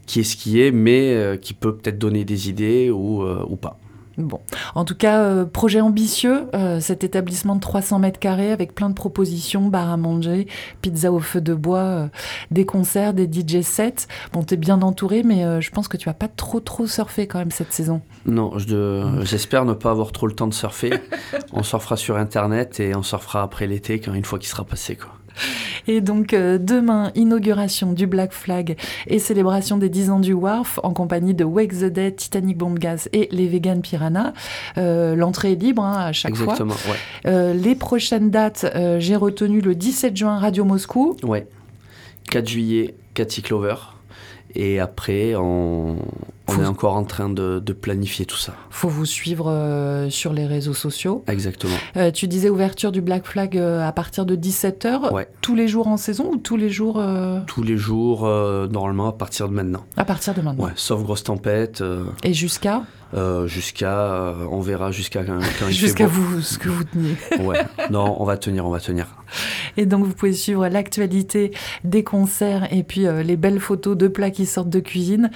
qui 0.06 0.20
est 0.20 0.24
ce 0.24 0.36
qui 0.36 0.60
est, 0.60 0.70
mais 0.70 1.14
euh, 1.14 1.36
qui 1.36 1.54
peut 1.54 1.76
peut-être 1.76 1.98
donner 1.98 2.24
des 2.24 2.48
idées 2.48 2.90
ou, 2.90 3.22
ou 3.22 3.56
pas. 3.56 3.78
Bon, 4.16 4.40
en 4.74 4.84
tout 4.84 4.94
cas, 4.94 5.22
euh, 5.22 5.44
projet 5.44 5.80
ambitieux, 5.80 6.46
euh, 6.54 6.78
cet 6.78 7.02
établissement 7.02 7.56
de 7.56 7.60
300 7.60 7.98
mètres 7.98 8.20
carrés 8.20 8.52
avec 8.52 8.74
plein 8.74 8.88
de 8.88 8.94
propositions, 8.94 9.68
bar 9.68 9.90
à 9.90 9.96
manger, 9.96 10.46
pizza 10.82 11.10
au 11.12 11.18
feu 11.18 11.40
de 11.40 11.54
bois, 11.54 11.78
euh, 11.78 12.08
des 12.50 12.64
concerts, 12.64 13.12
des 13.12 13.28
DJ 13.30 13.62
sets. 13.62 14.06
Bon, 14.32 14.44
t'es 14.44 14.56
bien 14.56 14.82
entouré, 14.82 15.22
mais 15.24 15.60
je 15.60 15.70
pense 15.70 15.88
que 15.88 15.96
tu 15.96 16.08
vas 16.08 16.14
pas 16.14 16.28
trop 16.28 16.60
trop 16.60 16.86
surfer 16.86 17.26
quand 17.26 17.38
même 17.38 17.50
cette 17.50 17.72
saison. 17.72 18.02
Non, 18.26 18.52
j'espère 19.22 19.64
ne 19.64 19.72
pas 19.72 19.90
avoir 19.90 20.12
trop 20.12 20.26
le 20.26 20.34
temps 20.34 20.46
de 20.46 20.54
surfer. 20.54 20.92
on 21.52 21.62
surfera 21.62 21.96
sur 21.96 22.16
Internet 22.16 22.80
et 22.80 22.94
on 22.94 23.02
surfera 23.02 23.42
après 23.42 23.66
l'été, 23.66 24.00
quand 24.00 24.14
une 24.14 24.24
fois 24.24 24.38
qu'il 24.38 24.48
sera 24.48 24.64
passé, 24.64 24.96
quoi. 24.96 25.10
Et 25.86 26.00
donc 26.00 26.32
euh, 26.32 26.58
demain, 26.58 27.10
inauguration 27.14 27.92
du 27.92 28.06
Black 28.06 28.32
Flag 28.32 28.76
et 29.06 29.18
célébration 29.18 29.76
des 29.76 29.88
10 29.88 30.10
ans 30.10 30.20
du 30.20 30.32
Wharf 30.32 30.80
en 30.82 30.92
compagnie 30.92 31.34
de 31.34 31.44
Wake 31.44 31.72
the 31.72 31.84
Dead, 31.84 32.16
Titanic 32.16 32.58
Bomb 32.58 32.78
Gas 32.78 33.08
et 33.12 33.28
les 33.30 33.46
Vegan 33.46 33.80
Piranha. 33.80 34.32
Euh, 34.78 35.14
l'entrée 35.14 35.52
est 35.52 35.60
libre 35.60 35.82
hein, 35.84 35.96
à 35.98 36.12
chaque 36.12 36.32
Exactement, 36.32 36.74
fois. 36.74 36.94
Euh, 37.26 37.54
les 37.54 37.74
prochaines 37.74 38.30
dates, 38.30 38.66
j'ai 38.98 39.16
retenu 39.16 39.60
le 39.60 39.74
17 39.74 40.16
juin 40.16 40.38
Radio 40.38 40.64
Moscou. 40.64 41.16
Ouais. 41.22 41.46
4 42.30 42.48
juillet, 42.48 42.94
Cathy 43.14 43.42
Clover. 43.42 43.74
Et 44.56 44.80
après, 44.80 45.34
on, 45.34 45.96
on 46.48 46.62
est 46.62 46.66
encore 46.66 46.94
en 46.94 47.04
train 47.04 47.28
de, 47.28 47.60
planifier 47.72 48.24
tout 48.24 48.36
ça. 48.36 48.54
Faut 48.70 48.88
vous 48.88 49.04
suivre 49.04 49.50
euh, 49.50 50.08
sur 50.08 50.32
les 50.32 50.46
réseaux 50.46 50.74
sociaux. 50.74 51.24
Exactement. 51.26 51.76
Euh, 51.96 52.10
tu 52.10 52.28
disais 52.28 52.48
ouverture 52.48 52.92
du 52.92 53.00
Black 53.00 53.26
Flag 53.26 53.58
euh, 53.58 53.86
à 53.86 53.92
partir 53.92 54.24
de 54.24 54.36
17h. 54.36 55.12
Ouais. 55.12 55.28
Tous 55.40 55.54
les 55.54 55.68
jours 55.68 55.88
en 55.88 55.96
saison 55.96 56.30
ou 56.32 56.36
tous 56.36 56.56
les 56.56 56.70
jours 56.70 57.02
Tous 57.46 57.62
les 57.62 57.76
jours, 57.76 58.26
normalement, 58.70 59.08
à 59.08 59.12
partir 59.12 59.48
de 59.48 59.54
maintenant. 59.54 59.84
À 59.96 60.04
partir 60.04 60.34
de 60.34 60.40
maintenant. 60.40 60.64
Ouais, 60.64 60.72
sauf 60.76 61.02
grosse 61.02 61.24
tempête. 61.24 61.82
Et 62.22 62.34
jusqu'à 62.34 62.82
Jusqu'à, 63.46 64.34
on 64.50 64.60
verra 64.60 64.90
jusqu'à 64.90 65.24
quand, 65.24 65.38
quand 65.60 65.68
Jusqu'à 65.70 66.06
vous, 66.06 66.40
ce 66.40 66.58
que 66.58 66.68
vous 66.68 66.84
teniez. 66.84 67.16
ouais. 67.40 67.60
Non, 67.90 68.16
on 68.20 68.24
va 68.24 68.36
tenir, 68.36 68.66
on 68.66 68.70
va 68.70 68.80
tenir. 68.80 69.06
Et 69.76 69.86
donc, 69.86 70.04
vous 70.04 70.12
pouvez 70.12 70.32
suivre 70.32 70.68
l'actualité 70.68 71.52
des 71.84 72.04
concerts 72.04 72.72
et 72.72 72.82
puis 72.82 73.06
les 73.24 73.36
belles 73.36 73.60
photos 73.60 73.96
de 73.96 74.08
plats 74.08 74.30
qui 74.30 74.46
sortent 74.46 74.70
de 74.70 74.80
cuisine 74.80 75.30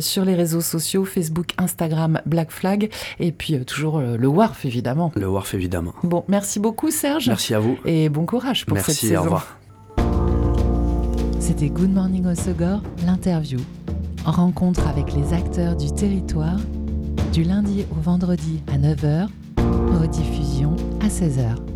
sur 0.00 0.24
les 0.24 0.34
réseaux 0.34 0.60
sociaux, 0.60 1.04
Facebook, 1.04 1.52
Instagram, 1.58 2.20
Black 2.26 2.50
Flag, 2.50 2.90
et 3.18 3.32
puis 3.32 3.54
euh, 3.54 3.64
toujours 3.64 3.98
euh, 3.98 4.16
le 4.16 4.28
WARF 4.28 4.64
évidemment. 4.64 5.12
Le 5.16 5.28
WARF 5.28 5.54
évidemment. 5.54 5.94
Bon, 6.02 6.24
merci 6.28 6.60
beaucoup 6.60 6.90
Serge. 6.90 7.28
Merci 7.28 7.54
à 7.54 7.60
vous. 7.60 7.78
Et 7.84 8.08
bon 8.08 8.26
courage 8.26 8.66
pour 8.66 8.78
cette 8.78 8.94
saison. 8.94 9.12
Merci, 9.12 9.16
au 9.16 9.22
revoir. 9.22 9.58
C'était 11.38 11.68
Good 11.68 11.92
Morning 11.92 12.26
Osogor, 12.26 12.82
l'interview. 13.04 13.60
Rencontre 14.24 14.86
avec 14.86 15.14
les 15.14 15.32
acteurs 15.32 15.76
du 15.76 15.92
territoire, 15.92 16.58
du 17.32 17.42
lundi 17.42 17.86
au 17.90 18.00
vendredi 18.00 18.62
à 18.72 18.78
9h, 18.78 19.28
rediffusion 19.98 20.76
à 21.00 21.08
16h. 21.08 21.69